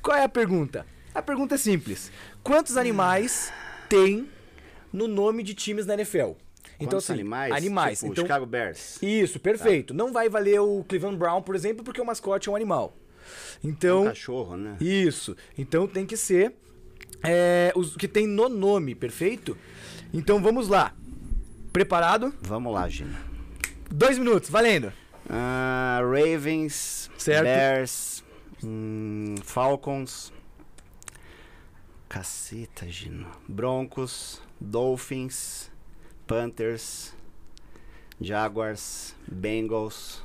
Qual 0.00 0.16
é 0.16 0.22
a 0.22 0.28
pergunta? 0.28 0.86
A 1.12 1.20
pergunta 1.20 1.56
é 1.56 1.58
simples. 1.58 2.12
Quantos 2.44 2.76
animais 2.76 3.52
tem 3.88 4.28
no 4.92 5.08
nome 5.08 5.42
de 5.42 5.52
times 5.52 5.84
da 5.84 5.94
NFL? 5.94 6.34
Então, 6.80 6.98
assim, 6.98 7.12
animais? 7.12 7.52
Animais. 7.52 7.98
Tipo, 7.98 8.12
então, 8.12 8.24
Chicago 8.24 8.46
Bears. 8.46 9.02
Isso, 9.02 9.40
perfeito. 9.40 9.92
Tá. 9.92 9.98
Não 9.98 10.12
vai 10.12 10.28
valer 10.28 10.60
o 10.60 10.84
Cleveland 10.88 11.18
Brown, 11.18 11.42
por 11.42 11.54
exemplo, 11.54 11.84
porque 11.84 12.00
o 12.00 12.04
mascote 12.04 12.48
é 12.48 12.52
um 12.52 12.56
animal. 12.56 12.96
Então, 13.62 14.02
um 14.02 14.08
cachorro, 14.08 14.56
né? 14.56 14.76
Isso. 14.80 15.36
Então 15.56 15.86
tem 15.86 16.06
que 16.06 16.16
ser 16.16 16.54
é, 17.22 17.72
os 17.74 17.96
que 17.96 18.06
tem 18.06 18.26
no 18.26 18.48
nome, 18.48 18.94
perfeito? 18.94 19.56
Então 20.12 20.40
vamos 20.42 20.68
lá. 20.68 20.94
Preparado? 21.72 22.32
Vamos 22.40 22.72
lá, 22.72 22.88
Gina. 22.88 23.18
Dois 23.90 24.18
minutos, 24.18 24.50
valendo. 24.50 24.92
Uh, 25.26 26.10
Ravens, 26.10 27.10
certo. 27.18 27.44
Bears, 27.44 28.24
hum, 28.64 29.34
Falcons. 29.42 30.32
Caceta, 32.08 32.88
Gino. 32.88 33.30
Broncos, 33.46 34.40
Dolphins, 34.58 35.70
Panthers, 36.28 37.14
Jaguars, 38.20 39.14
Bengals. 39.26 40.22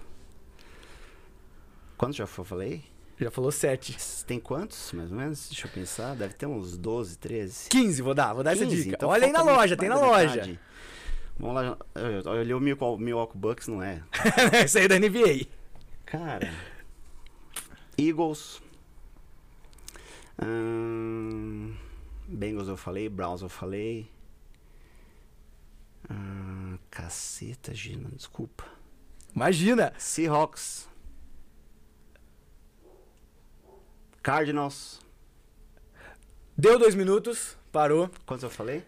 Quantos 1.98 2.18
já 2.18 2.28
falei? 2.28 2.84
Já 3.18 3.32
falou 3.32 3.52
sete. 3.54 3.96
Tem 4.26 4.38
quantos, 4.38 4.92
mais 4.92 5.12
ou 5.12 5.18
menos? 5.18 5.48
Deixa 5.48 5.66
eu 5.66 5.72
pensar. 5.72 6.14
Deve 6.14 6.34
ter 6.34 6.46
uns 6.46 6.78
12, 6.78 7.18
13. 7.18 7.70
15, 7.70 8.02
vou 8.02 8.14
dar, 8.14 8.34
vou 8.34 8.44
dar 8.44 8.52
15, 8.52 8.66
essa 8.66 8.76
dica. 8.76 8.96
Então 8.98 9.10
Olha 9.10 9.26
aí 9.26 9.32
na 9.32 9.44
loja, 9.44 9.78
tem 9.78 9.88
na 9.88 9.96
loja. 9.96 10.36
Metade. 10.36 10.60
Vamos 11.40 11.56
lá. 11.56 11.78
Eu 11.96 12.32
olhei 12.32 12.54
o 12.54 12.60
Milwaukee 12.60 13.38
Bucks, 13.38 13.68
não 13.70 13.82
é? 13.82 14.04
Esse 14.66 14.80
aí 14.80 14.86
é 14.86 14.88
da 14.90 15.00
NBA. 15.00 15.48
Cara. 16.06 16.54
Eagles. 17.98 18.62
Hum, 20.44 21.74
Bengals 22.28 22.68
eu 22.68 22.76
falei, 22.76 23.08
Browns 23.08 23.42
eu 23.42 23.50
falei. 23.50 24.13
Hum, 26.10 26.78
caceta, 26.90 27.74
Gina, 27.74 28.10
desculpa. 28.16 28.66
Imagina! 29.36 29.94
Seahawks. 29.98 30.88
Cardinals. 34.22 35.02
Deu 36.58 36.78
dois 36.78 36.96
minutos, 36.96 37.58
parou. 37.72 38.10
Quantos 38.26 38.44
eu 38.44 38.50
falei? 38.50 38.84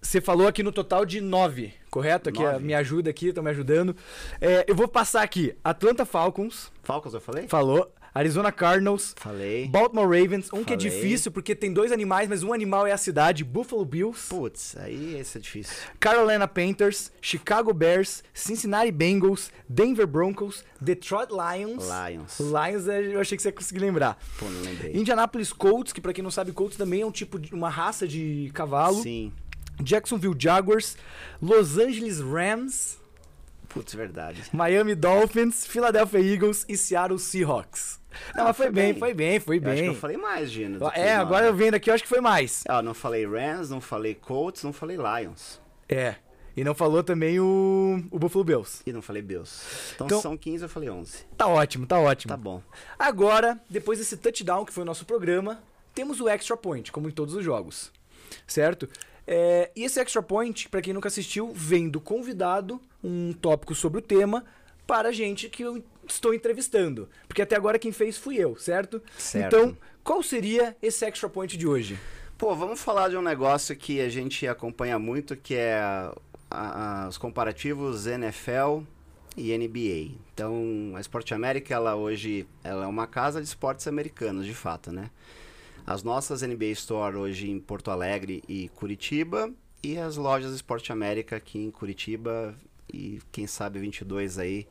Você 0.00 0.20
falou 0.20 0.48
aqui 0.48 0.62
no 0.62 0.72
total 0.72 1.04
de 1.04 1.20
nove, 1.20 1.74
correto? 1.90 2.30
Aqui 2.30 2.42
nove. 2.42 2.64
me 2.64 2.74
ajuda 2.74 3.10
aqui, 3.10 3.28
estão 3.28 3.44
me 3.44 3.50
ajudando. 3.50 3.94
É, 4.40 4.64
eu 4.66 4.74
vou 4.74 4.88
passar 4.88 5.22
aqui. 5.22 5.56
Atlanta 5.62 6.04
Falcons. 6.04 6.72
Falcons 6.82 7.14
eu 7.14 7.20
falei? 7.20 7.46
Falou. 7.48 7.92
Arizona 8.16 8.50
Cardinals. 8.50 9.14
Falei. 9.16 9.68
Baltimore 9.68 10.06
Ravens. 10.06 10.46
Um 10.46 10.48
Falei. 10.48 10.64
que 10.64 10.72
é 10.72 10.76
difícil 10.76 11.30
porque 11.30 11.54
tem 11.54 11.70
dois 11.70 11.92
animais, 11.92 12.28
mas 12.28 12.42
um 12.42 12.52
animal 12.52 12.86
é 12.86 12.92
a 12.92 12.96
cidade. 12.96 13.44
Buffalo 13.44 13.84
Bills. 13.84 14.28
Putz, 14.28 14.74
aí 14.78 15.18
esse 15.18 15.36
é 15.36 15.40
difícil. 15.40 15.74
Carolina 16.00 16.48
Panthers. 16.48 17.12
Chicago 17.20 17.74
Bears. 17.74 18.24
Cincinnati 18.32 18.90
Bengals. 18.90 19.50
Denver 19.68 20.06
Broncos. 20.06 20.64
Detroit 20.80 21.28
Lions. 21.30 21.84
Lions. 21.84 22.40
Lions 22.40 22.86
eu 22.86 23.20
achei 23.20 23.36
que 23.36 23.42
você 23.42 23.50
ia 23.50 23.52
conseguir 23.52 23.80
lembrar. 23.80 24.18
Pô, 24.38 24.46
não 24.46 24.62
lembrei. 24.62 24.96
Indianapolis 24.96 25.52
Colts, 25.52 25.92
que 25.92 26.00
pra 26.00 26.14
quem 26.14 26.24
não 26.24 26.30
sabe, 26.30 26.52
Colts 26.52 26.78
também 26.78 27.02
é 27.02 27.06
um 27.06 27.10
tipo 27.10 27.38
de 27.38 27.54
uma 27.54 27.68
raça 27.68 28.08
de 28.08 28.50
cavalo. 28.54 29.02
Sim. 29.02 29.30
Jacksonville 29.82 30.34
Jaguars. 30.38 30.96
Los 31.42 31.76
Angeles 31.76 32.20
Rams. 32.20 32.96
Putz, 33.68 33.94
verdade. 33.94 34.42
Miami 34.54 34.94
Dolphins, 34.94 35.66
Philadelphia 35.66 36.18
Eagles 36.18 36.64
e 36.66 36.78
Seattle 36.78 37.18
Seahawks. 37.18 38.00
Não, 38.34 38.42
Ah, 38.42 38.46
mas 38.48 38.56
foi 38.56 38.66
foi 38.66 38.72
bem, 38.74 38.92
bem. 38.92 39.00
foi 39.00 39.14
bem, 39.14 39.40
foi 39.40 39.56
Eu 39.56 39.60
acho 39.62 39.70
que 39.74 39.80
bem. 39.82 39.86
eu 39.86 39.94
falei 39.94 40.16
mais, 40.16 40.50
que 40.50 41.00
É, 41.00 41.14
agora 41.16 41.46
eu 41.46 41.54
vendo 41.54 41.74
aqui, 41.74 41.90
eu 41.90 41.94
acho 41.94 42.02
que 42.02 42.08
foi 42.08 42.20
mais. 42.20 42.64
Ah, 42.68 42.82
não 42.82 42.94
falei 42.94 43.26
Rams, 43.26 43.70
não 43.70 43.80
falei 43.80 44.14
Colts, 44.14 44.62
não 44.62 44.72
falei 44.72 44.96
Lions. 44.96 45.60
É. 45.88 46.16
E 46.56 46.64
não 46.64 46.74
falou 46.74 47.02
também 47.04 47.38
o, 47.38 48.02
o 48.10 48.18
Buffalo 48.18 48.42
Bills. 48.42 48.80
E 48.86 48.92
não 48.92 49.02
falei 49.02 49.20
Bills. 49.20 49.62
Então, 49.94 50.06
Então- 50.06 50.22
são 50.22 50.36
15, 50.38 50.62
eu 50.64 50.68
falei 50.70 50.88
11. 50.88 51.24
Tá 51.36 51.46
ótimo, 51.46 51.86
tá 51.86 51.98
ótimo. 52.00 52.30
Tá 52.30 52.36
bom. 52.36 52.62
Agora, 52.98 53.60
depois 53.68 53.98
desse 53.98 54.16
touchdown 54.16 54.64
que 54.64 54.72
foi 54.72 54.82
o 54.82 54.86
nosso 54.86 55.04
programa, 55.04 55.62
temos 55.94 56.18
o 56.20 56.28
extra 56.28 56.56
point, 56.56 56.90
como 56.90 57.08
em 57.08 57.12
todos 57.12 57.34
os 57.34 57.44
jogos. 57.44 57.92
Certo? 58.46 58.88
É, 59.26 59.70
e 59.76 59.84
esse 59.84 60.00
extra 60.00 60.22
point, 60.22 60.68
pra 60.68 60.80
quem 60.80 60.94
nunca 60.94 61.08
assistiu, 61.08 61.52
vem 61.54 61.88
do 61.90 62.00
convidado 62.00 62.80
um 63.04 63.32
tópico 63.34 63.74
sobre 63.74 63.98
o 63.98 64.02
tema 64.02 64.44
para 64.86 65.12
gente 65.12 65.48
que 65.50 65.62
eu 65.62 65.84
estou 66.08 66.32
entrevistando. 66.34 67.08
Porque 67.28 67.42
até 67.42 67.56
agora 67.56 67.78
quem 67.78 67.92
fez 67.92 68.16
fui 68.16 68.36
eu, 68.36 68.56
certo? 68.56 69.02
Certo. 69.18 69.46
Então, 69.56 69.76
qual 70.04 70.22
seria 70.22 70.76
esse 70.82 71.04
extra 71.04 71.28
point 71.28 71.56
de 71.56 71.66
hoje? 71.66 71.98
Pô, 72.38 72.54
vamos 72.54 72.80
falar 72.80 73.08
de 73.08 73.16
um 73.16 73.22
negócio 73.22 73.74
que 73.76 74.00
a 74.00 74.08
gente 74.08 74.46
acompanha 74.46 74.98
muito, 74.98 75.36
que 75.36 75.54
é 75.54 75.78
a- 75.78 76.12
a- 76.50 77.08
os 77.08 77.16
comparativos 77.18 78.06
NFL 78.06 78.82
e 79.36 79.52
NBA. 79.52 80.12
Então, 80.34 80.92
a 80.94 81.00
Esporte 81.00 81.32
América, 81.34 81.74
ela 81.74 81.94
hoje, 81.96 82.46
ela 82.62 82.84
é 82.84 82.86
uma 82.86 83.06
casa 83.06 83.40
de 83.40 83.46
esportes 83.48 83.86
americanos, 83.86 84.44
de 84.46 84.54
fato, 84.54 84.92
né? 84.92 85.10
As 85.86 86.02
nossas 86.02 86.42
NBA 86.42 86.72
Store 86.72 87.16
hoje 87.16 87.50
em 87.50 87.60
Porto 87.60 87.90
Alegre 87.90 88.42
e 88.48 88.68
Curitiba 88.70 89.50
e 89.82 89.96
as 89.98 90.16
lojas 90.16 90.52
Esporte 90.52 90.90
América 90.92 91.36
aqui 91.36 91.58
em 91.58 91.70
Curitiba 91.70 92.54
e 92.92 93.20
quem 93.30 93.46
sabe 93.46 93.78
22 93.78 94.38
aí 94.38 94.66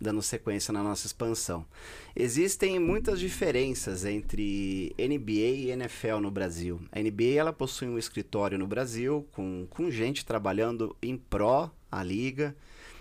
dando 0.00 0.22
sequência 0.22 0.72
na 0.72 0.82
nossa 0.82 1.06
expansão. 1.06 1.66
Existem 2.14 2.78
muitas 2.78 3.18
diferenças 3.18 4.04
entre 4.04 4.94
NBA 4.98 5.30
e 5.30 5.70
NFL 5.70 6.18
no 6.20 6.30
Brasil. 6.30 6.80
A 6.92 7.00
NBA 7.00 7.34
ela 7.36 7.52
possui 7.52 7.88
um 7.88 7.98
escritório 7.98 8.58
no 8.58 8.66
Brasil 8.66 9.26
com, 9.32 9.66
com 9.70 9.90
gente 9.90 10.24
trabalhando 10.24 10.96
em 11.02 11.16
pró 11.16 11.70
à 11.90 12.02
liga, 12.02 12.56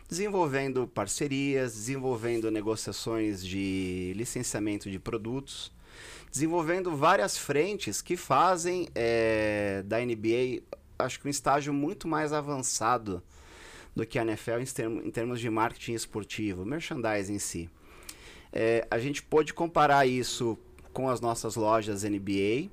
desenvolvendo 0.07 0.87
parcerias, 0.87 1.73
desenvolvendo 1.73 2.49
negociações 2.51 3.45
de 3.45 4.13
licenciamento 4.15 4.89
de 4.89 4.99
produtos, 4.99 5.71
desenvolvendo 6.31 6.95
várias 6.95 7.37
frentes 7.37 8.01
que 8.01 8.15
fazem 8.15 8.87
eh, 8.93 9.83
da 9.85 9.99
NBA 9.99 10.61
acho 10.97 11.19
que 11.19 11.27
um 11.27 11.29
estágio 11.29 11.73
muito 11.73 12.07
mais 12.07 12.31
avançado 12.31 13.21
do 13.95 14.05
que 14.05 14.19
a 14.19 14.23
NFL 14.23 14.59
em, 14.59 14.65
termos, 14.65 15.05
em 15.05 15.11
termos 15.11 15.39
de 15.39 15.49
marketing 15.49 15.93
esportivo, 15.93 16.65
merchandising 16.65 17.35
em 17.35 17.39
si. 17.39 17.69
É, 18.51 18.87
a 18.89 18.99
gente 18.99 19.23
pôde 19.23 19.53
comparar 19.53 20.05
isso 20.05 20.57
com 20.91 21.09
as 21.09 21.21
nossas 21.21 21.55
lojas 21.55 22.03
NBA. 22.03 22.69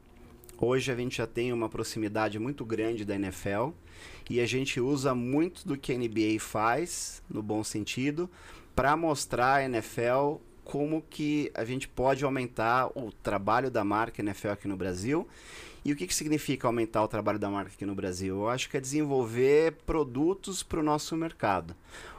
Hoje 0.58 0.92
a 0.92 0.96
gente 0.96 1.16
já 1.16 1.26
tem 1.26 1.52
uma 1.52 1.68
proximidade 1.68 2.38
muito 2.38 2.64
grande 2.64 3.04
da 3.04 3.14
NFL 3.16 3.70
e 4.30 4.40
a 4.40 4.46
gente 4.46 4.80
usa 4.80 5.14
muito 5.14 5.66
do 5.66 5.76
que 5.76 5.92
a 5.92 5.98
NBA 5.98 6.38
faz, 6.38 7.22
no 7.28 7.42
bom 7.42 7.64
sentido, 7.64 8.30
para 8.74 8.96
mostrar 8.96 9.56
a 9.56 9.64
NFL 9.64 10.36
como 10.64 11.02
que 11.02 11.50
a 11.54 11.64
gente 11.64 11.88
pode 11.88 12.24
aumentar 12.24 12.86
o 12.96 13.10
trabalho 13.10 13.70
da 13.70 13.82
marca 13.82 14.22
NFL 14.22 14.50
aqui 14.50 14.68
no 14.68 14.76
Brasil. 14.76 15.26
E 15.84 15.92
o 15.92 15.96
que, 15.96 16.06
que 16.06 16.14
significa 16.14 16.68
aumentar 16.68 17.02
o 17.02 17.08
trabalho 17.08 17.38
da 17.38 17.50
marca 17.50 17.72
aqui 17.74 17.84
no 17.84 17.94
Brasil? 17.94 18.36
Eu 18.36 18.48
acho 18.48 18.70
que 18.70 18.76
é 18.76 18.80
desenvolver 18.80 19.72
produtos 19.84 20.62
para 20.62 20.78
o 20.78 20.82
nosso 20.82 21.16
mercado. 21.16 21.74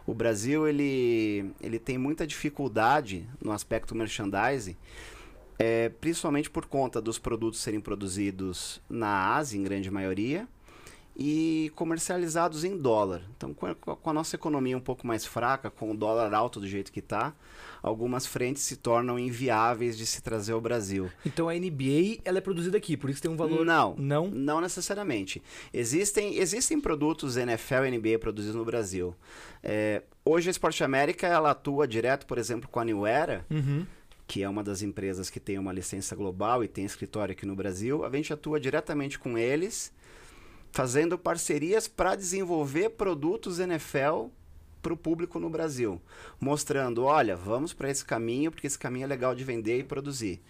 O 0.05 0.13
Brasil 0.13 0.67
ele, 0.67 1.49
ele 1.61 1.79
tem 1.79 1.97
muita 1.97 2.27
dificuldade 2.27 3.25
no 3.41 3.53
aspecto 3.53 3.95
merchandising, 3.95 4.75
é, 5.57 5.87
principalmente 5.87 6.49
por 6.49 6.65
conta 6.65 7.01
dos 7.01 7.17
produtos 7.17 7.61
serem 7.61 7.79
produzidos 7.79 8.81
na 8.89 9.33
Ásia, 9.35 9.57
em 9.57 9.63
grande 9.63 9.89
maioria, 9.89 10.45
e 11.15 11.71
comercializados 11.75 12.65
em 12.65 12.77
dólar. 12.77 13.21
Então, 13.37 13.53
com 13.53 13.67
a, 13.67 13.75
com 13.75 14.09
a, 14.09 14.13
nossa 14.13 14.35
economia 14.35 14.75
um 14.75 14.81
pouco 14.81 15.05
mais 15.07 15.25
fraca, 15.25 15.69
com 15.69 15.91
o 15.91 15.95
dólar 15.95 16.33
alto 16.33 16.59
do 16.59 16.67
jeito 16.67 16.91
que 16.91 16.99
está, 16.99 17.33
algumas 17.83 18.25
frentes 18.25 18.63
se 18.63 18.77
tornam 18.77 19.19
inviáveis 19.19 19.97
de 19.97 20.05
se 20.05 20.23
trazer 20.23 20.53
ao 20.53 20.61
Brasil. 20.61 21.11
Então, 21.25 21.49
a 21.49 21.53
NBA 21.53 22.21
ela 22.23 22.37
é 22.37 22.41
produzida 22.41 22.77
aqui, 22.77 22.95
por 22.95 23.09
isso 23.09 23.21
tem 23.21 23.29
um 23.29 23.35
valor... 23.35 23.65
Não, 23.65 23.93
não, 23.97 24.27
não 24.29 24.61
necessariamente. 24.61 25.43
Existem, 25.73 26.37
existem 26.37 26.79
produtos 26.79 27.35
NFL 27.35 27.85
e 27.85 27.97
NBA 27.97 28.19
produzidos 28.19 28.55
no 28.55 28.63
Brasil. 28.63 29.13
É, 29.61 30.01
hoje, 30.23 30.49
a 30.49 30.51
Esporte 30.51 30.83
América 30.83 31.27
ela 31.27 31.51
atua 31.51 31.85
direto, 31.85 32.25
por 32.25 32.37
exemplo, 32.37 32.69
com 32.69 32.79
a 32.79 32.85
New 32.85 33.05
Era, 33.05 33.45
uhum 33.51 33.85
que 34.25 34.41
é 34.41 34.47
uma 34.47 34.63
das 34.63 34.81
empresas 34.81 35.29
que 35.29 35.39
tem 35.39 35.59
uma 35.59 35.73
licença 35.73 36.15
global 36.15 36.63
e 36.63 36.67
tem 36.67 36.85
escritório 36.85 37.33
aqui 37.33 37.45
no 37.45 37.55
Brasil, 37.55 38.05
a 38.05 38.09
gente 38.09 38.31
atua 38.31 38.57
diretamente 38.57 39.19
com 39.19 39.37
eles 39.37 39.91
fazendo 40.71 41.19
parcerias 41.19 41.87
para 41.87 42.15
desenvolver 42.15 42.91
produtos 42.91 43.59
NFL 43.59 44.29
para 44.83 44.93
o 44.93 44.97
público 44.97 45.39
no 45.39 45.49
Brasil, 45.49 45.99
mostrando, 46.39 47.05
olha, 47.05 47.37
vamos 47.37 47.71
para 47.71 47.89
esse 47.89 48.03
caminho 48.03 48.51
porque 48.51 48.67
esse 48.67 48.77
caminho 48.77 49.05
é 49.05 49.07
legal 49.07 49.33
de 49.33 49.43
vender 49.43 49.79
e 49.79 49.83
produzir. 49.83 50.41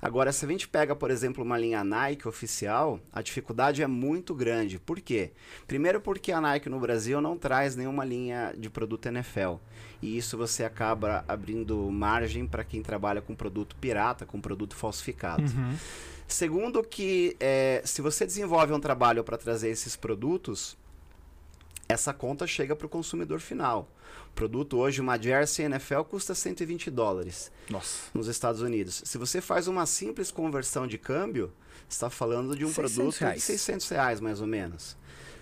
Agora, 0.00 0.30
se 0.30 0.44
a 0.44 0.48
gente 0.48 0.68
pega, 0.68 0.94
por 0.94 1.10
exemplo, 1.10 1.42
uma 1.42 1.58
linha 1.58 1.82
Nike 1.82 2.28
oficial, 2.28 3.00
a 3.12 3.22
dificuldade 3.22 3.82
é 3.82 3.86
muito 3.86 4.34
grande. 4.34 4.78
Por 4.78 5.00
quê? 5.00 5.32
Primeiro 5.66 6.00
porque 6.00 6.30
a 6.30 6.40
Nike 6.40 6.68
no 6.68 6.78
Brasil 6.78 7.20
não 7.20 7.36
traz 7.36 7.74
nenhuma 7.74 8.04
linha 8.04 8.54
de 8.56 8.70
produto 8.70 9.06
NFL. 9.06 9.54
E 10.00 10.16
isso 10.16 10.36
você 10.36 10.62
acaba 10.62 11.24
abrindo 11.26 11.90
margem 11.90 12.46
para 12.46 12.62
quem 12.62 12.82
trabalha 12.82 13.20
com 13.20 13.34
produto 13.34 13.74
pirata, 13.76 14.24
com 14.24 14.40
produto 14.40 14.76
falsificado. 14.76 15.42
Uhum. 15.42 15.74
Segundo 16.28 16.82
que 16.84 17.34
é, 17.40 17.80
se 17.84 18.02
você 18.02 18.26
desenvolve 18.26 18.72
um 18.72 18.78
trabalho 18.78 19.24
para 19.24 19.38
trazer 19.38 19.70
esses 19.70 19.96
produtos, 19.96 20.76
essa 21.88 22.12
conta 22.12 22.46
chega 22.46 22.76
para 22.76 22.86
o 22.86 22.90
consumidor 22.90 23.40
final. 23.40 23.88
O 24.30 24.34
produto 24.34 24.76
hoje, 24.76 25.00
uma 25.00 25.20
Jersey 25.20 25.64
NFL, 25.64 26.02
custa 26.02 26.34
120 26.34 26.90
dólares 26.90 27.50
Nossa. 27.68 28.10
nos 28.12 28.28
Estados 28.28 28.60
Unidos. 28.60 29.02
Se 29.04 29.16
você 29.16 29.40
faz 29.40 29.66
uma 29.66 29.86
simples 29.86 30.30
conversão 30.30 30.86
de 30.86 30.98
câmbio, 30.98 31.52
está 31.88 32.10
falando 32.10 32.54
de 32.54 32.64
um 32.64 32.72
produto 32.72 33.16
reais. 33.16 33.36
de 33.36 33.40
600 33.42 33.88
reais, 33.88 34.20
mais 34.20 34.40
ou 34.40 34.46
menos. 34.46 34.96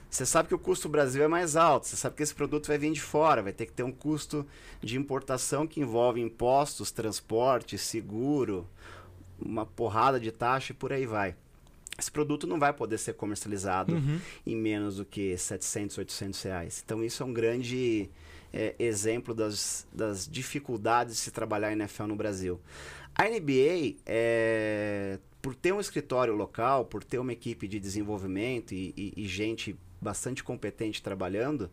Você 0.08 0.24
sabe 0.24 0.48
que 0.48 0.54
o 0.54 0.58
custo 0.58 0.88
do 0.88 0.92
Brasil 0.92 1.22
é 1.24 1.28
mais 1.28 1.56
alto, 1.56 1.88
você 1.88 1.96
sabe 1.96 2.14
que 2.14 2.22
esse 2.22 2.34
produto 2.34 2.68
vai 2.68 2.78
vir 2.78 2.92
de 2.92 3.02
fora, 3.02 3.42
vai 3.42 3.52
ter 3.52 3.66
que 3.66 3.72
ter 3.72 3.82
um 3.82 3.90
custo 3.90 4.46
de 4.80 4.96
importação 4.96 5.66
que 5.66 5.80
envolve 5.80 6.20
impostos, 6.20 6.92
transporte, 6.92 7.76
seguro, 7.76 8.66
uma 9.38 9.66
porrada 9.66 10.20
de 10.20 10.30
taxa 10.30 10.72
e 10.72 10.76
por 10.76 10.92
aí 10.92 11.06
vai. 11.06 11.34
Esse 11.98 12.10
produto 12.10 12.46
não 12.46 12.58
vai 12.58 12.72
poder 12.72 12.98
ser 12.98 13.14
comercializado 13.14 13.94
uhum. 13.94 14.20
em 14.46 14.56
menos 14.56 14.96
do 14.96 15.04
que 15.04 15.36
700, 15.36 15.98
800 15.98 16.42
reais. 16.42 16.82
Então, 16.84 17.02
isso 17.02 17.22
é 17.22 17.26
um 17.26 17.32
grande 17.32 18.10
é, 18.52 18.74
exemplo 18.78 19.34
das, 19.34 19.86
das 19.92 20.28
dificuldades 20.28 21.16
de 21.16 21.20
se 21.20 21.30
trabalhar 21.30 21.70
em 21.72 21.74
NFL 21.74 22.04
no 22.04 22.16
Brasil. 22.16 22.60
A 23.14 23.24
NBA, 23.24 23.96
é, 24.04 25.18
por 25.40 25.54
ter 25.54 25.72
um 25.72 25.80
escritório 25.80 26.34
local, 26.34 26.84
por 26.84 27.02
ter 27.02 27.18
uma 27.18 27.32
equipe 27.32 27.66
de 27.66 27.80
desenvolvimento 27.80 28.72
e, 28.72 28.92
e, 28.96 29.12
e 29.16 29.26
gente 29.26 29.74
bastante 30.00 30.44
competente 30.44 31.02
trabalhando, 31.02 31.70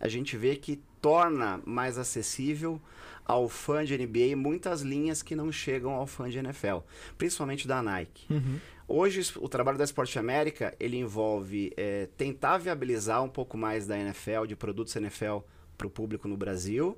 a 0.00 0.08
gente 0.08 0.36
vê 0.36 0.56
que 0.56 0.80
torna 1.00 1.60
mais 1.64 1.98
acessível 1.98 2.80
ao 3.24 3.48
fã 3.48 3.84
de 3.84 3.96
NBA 3.96 4.34
muitas 4.36 4.80
linhas 4.80 5.22
que 5.22 5.36
não 5.36 5.52
chegam 5.52 5.92
ao 5.92 6.06
fã 6.06 6.30
de 6.30 6.38
NFL, 6.38 6.78
principalmente 7.18 7.68
da 7.68 7.82
Nike. 7.82 8.32
Uhum. 8.32 8.58
Hoje, 8.90 9.20
o 9.36 9.50
trabalho 9.50 9.76
da 9.76 9.84
Esporte 9.84 10.18
América, 10.18 10.74
ele 10.80 10.96
envolve 10.96 11.70
é, 11.76 12.08
tentar 12.16 12.56
viabilizar 12.56 13.22
um 13.22 13.28
pouco 13.28 13.54
mais 13.54 13.86
da 13.86 13.98
NFL, 13.98 14.46
de 14.46 14.56
produtos 14.56 14.96
NFL 14.96 15.40
para 15.76 15.86
o 15.86 15.90
público 15.90 16.26
no 16.26 16.38
Brasil, 16.38 16.96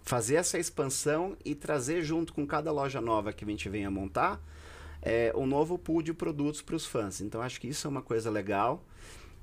fazer 0.00 0.36
essa 0.36 0.58
expansão 0.58 1.36
e 1.44 1.54
trazer 1.54 2.02
junto 2.02 2.32
com 2.32 2.46
cada 2.46 2.72
loja 2.72 2.98
nova 2.98 3.30
que 3.30 3.44
a 3.44 3.46
gente 3.46 3.68
venha 3.68 3.90
montar, 3.90 4.40
é, 5.02 5.30
um 5.36 5.44
novo 5.44 5.76
pool 5.76 6.00
de 6.00 6.14
produtos 6.14 6.62
para 6.62 6.74
os 6.74 6.86
fãs. 6.86 7.20
Então, 7.20 7.42
acho 7.42 7.60
que 7.60 7.68
isso 7.68 7.86
é 7.86 7.90
uma 7.90 8.00
coisa 8.00 8.30
legal 8.30 8.82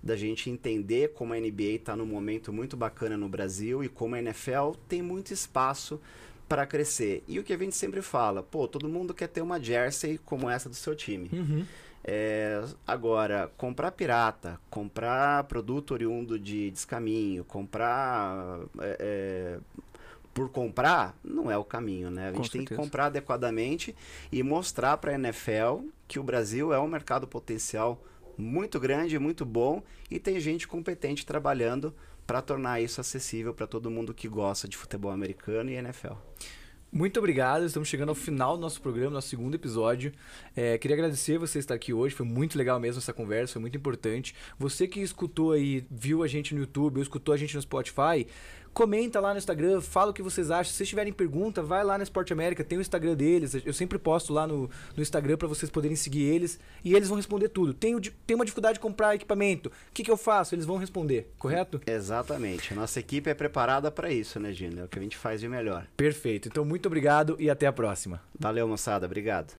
da 0.01 0.15
gente 0.15 0.49
entender 0.49 1.13
como 1.13 1.33
a 1.33 1.39
NBA 1.39 1.75
está 1.75 1.95
num 1.95 2.07
momento 2.07 2.51
muito 2.51 2.75
bacana 2.75 3.15
no 3.15 3.29
Brasil 3.29 3.83
e 3.83 3.89
como 3.89 4.15
a 4.15 4.19
NFL 4.19 4.71
tem 4.89 5.03
muito 5.03 5.31
espaço 5.31 6.01
para 6.47 6.65
crescer. 6.65 7.23
E 7.27 7.39
o 7.39 7.43
que 7.43 7.53
a 7.53 7.57
gente 7.57 7.75
sempre 7.75 8.01
fala, 8.01 8.43
pô, 8.43 8.67
todo 8.67 8.87
mundo 8.87 9.13
quer 9.13 9.27
ter 9.27 9.41
uma 9.41 9.61
jersey 9.61 10.17
como 10.19 10.49
essa 10.49 10.69
do 10.69 10.75
seu 10.75 10.95
time. 10.95 11.29
Uhum. 11.31 11.65
É, 12.07 12.63
agora, 12.85 13.51
comprar 13.57 13.91
pirata, 13.91 14.59
comprar 14.69 15.43
produto 15.45 15.91
oriundo 15.91 16.37
de 16.37 16.69
descaminho, 16.69 17.43
comprar 17.43 18.59
é, 18.79 18.97
é, 18.99 19.59
por 20.31 20.49
comprar, 20.49 21.17
não 21.23 21.49
é 21.49 21.57
o 21.57 21.63
caminho, 21.63 22.11
né? 22.11 22.29
A 22.29 22.33
gente 22.33 22.51
tem 22.51 22.65
que 22.65 22.75
comprar 22.75 23.05
adequadamente 23.05 23.95
e 24.31 24.43
mostrar 24.43 24.97
para 24.97 25.13
a 25.13 25.15
NFL 25.15 25.87
que 26.07 26.19
o 26.19 26.23
Brasil 26.23 26.71
é 26.71 26.79
um 26.79 26.87
mercado 26.87 27.25
potencial 27.25 27.99
muito 28.37 28.79
grande, 28.79 29.17
muito 29.17 29.45
bom 29.45 29.81
e 30.11 30.19
tem 30.19 30.39
gente 30.39 30.67
competente 30.67 31.25
trabalhando 31.25 31.91
para 32.25 32.41
tornar 32.41 32.81
isso 32.81 32.99
acessível 32.99 33.53
para 33.53 33.67
todo 33.67 33.91
mundo 33.91 34.13
que 34.13 34.27
gosta 34.27 34.67
de 34.67 34.77
futebol 34.77 35.11
americano 35.11 35.69
e 35.69 35.75
NFL. 35.75 36.13
Muito 36.91 37.19
obrigado, 37.19 37.65
estamos 37.65 37.89
chegando 37.89 38.07
ao 38.09 38.15
final 38.15 38.55
do 38.55 38.61
nosso 38.61 38.81
programa, 38.81 39.11
nosso 39.11 39.27
segundo 39.27 39.53
episódio. 39.53 40.13
É, 40.55 40.77
queria 40.77 40.95
agradecer 40.95 41.37
você 41.37 41.59
estar 41.59 41.73
aqui 41.73 41.91
hoje, 41.91 42.15
foi 42.15 42.25
muito 42.25 42.57
legal 42.57 42.79
mesmo 42.79 42.99
essa 42.99 43.11
conversa, 43.11 43.51
foi 43.53 43.61
muito 43.61 43.75
importante. 43.77 44.33
Você 44.57 44.87
que 44.87 45.01
escutou 45.01 45.51
aí, 45.51 45.85
viu 45.91 46.23
a 46.23 46.27
gente 46.27 46.53
no 46.53 46.61
YouTube 46.61 46.97
ou 46.97 47.03
escutou 47.03 47.33
a 47.33 47.37
gente 47.37 47.53
no 47.53 47.61
Spotify, 47.61 48.25
comenta 48.75 49.21
lá 49.21 49.31
no 49.31 49.37
Instagram, 49.37 49.79
fala 49.79 50.11
o 50.11 50.13
que 50.13 50.21
vocês 50.21 50.51
acham. 50.51 50.65
Se 50.65 50.73
vocês 50.73 50.89
tiverem 50.89 51.13
pergunta, 51.13 51.63
vai 51.63 51.81
lá 51.83 51.97
na 51.97 52.03
Esporte 52.03 52.33
América, 52.33 52.61
tem 52.61 52.77
o 52.77 52.81
Instagram 52.81 53.15
deles. 53.15 53.55
Eu 53.65 53.73
sempre 53.73 53.97
posto 53.97 54.33
lá 54.33 54.45
no, 54.45 54.69
no 54.95 55.01
Instagram 55.01 55.37
para 55.37 55.47
vocês 55.47 55.71
poderem 55.71 55.95
seguir 55.95 56.23
eles 56.23 56.59
e 56.83 56.93
eles 56.93 57.07
vão 57.07 57.15
responder 57.15 57.47
tudo. 57.47 57.73
Tenho, 57.73 57.99
tenho 58.01 58.37
uma 58.37 58.43
dificuldade 58.43 58.75
de 58.75 58.81
comprar 58.81 59.15
equipamento, 59.15 59.69
o 59.69 59.93
que, 59.93 60.03
que 60.03 60.11
eu 60.11 60.17
faço? 60.17 60.53
Eles 60.53 60.65
vão 60.65 60.75
responder, 60.75 61.31
correto? 61.39 61.79
Exatamente. 61.87 62.73
A 62.73 62.75
nossa 62.75 62.99
equipe 62.99 63.29
é 63.29 63.33
preparada 63.33 63.89
para 63.89 64.11
isso, 64.11 64.39
né, 64.39 64.51
Gino? 64.51 64.81
É 64.81 64.83
o 64.83 64.87
que 64.89 64.99
a 64.99 65.01
gente 65.01 65.15
faz 65.15 65.39
de 65.39 65.47
melhor. 65.47 65.87
Perfeito. 65.95 66.49
Então, 66.49 66.65
muito 66.65 66.87
obrigado 66.87 67.37
e 67.39 67.49
até 67.49 67.67
a 67.67 67.73
próxima. 67.73 68.21
Valeu, 68.37 68.67
moçada. 68.67 69.05
Obrigado. 69.05 69.53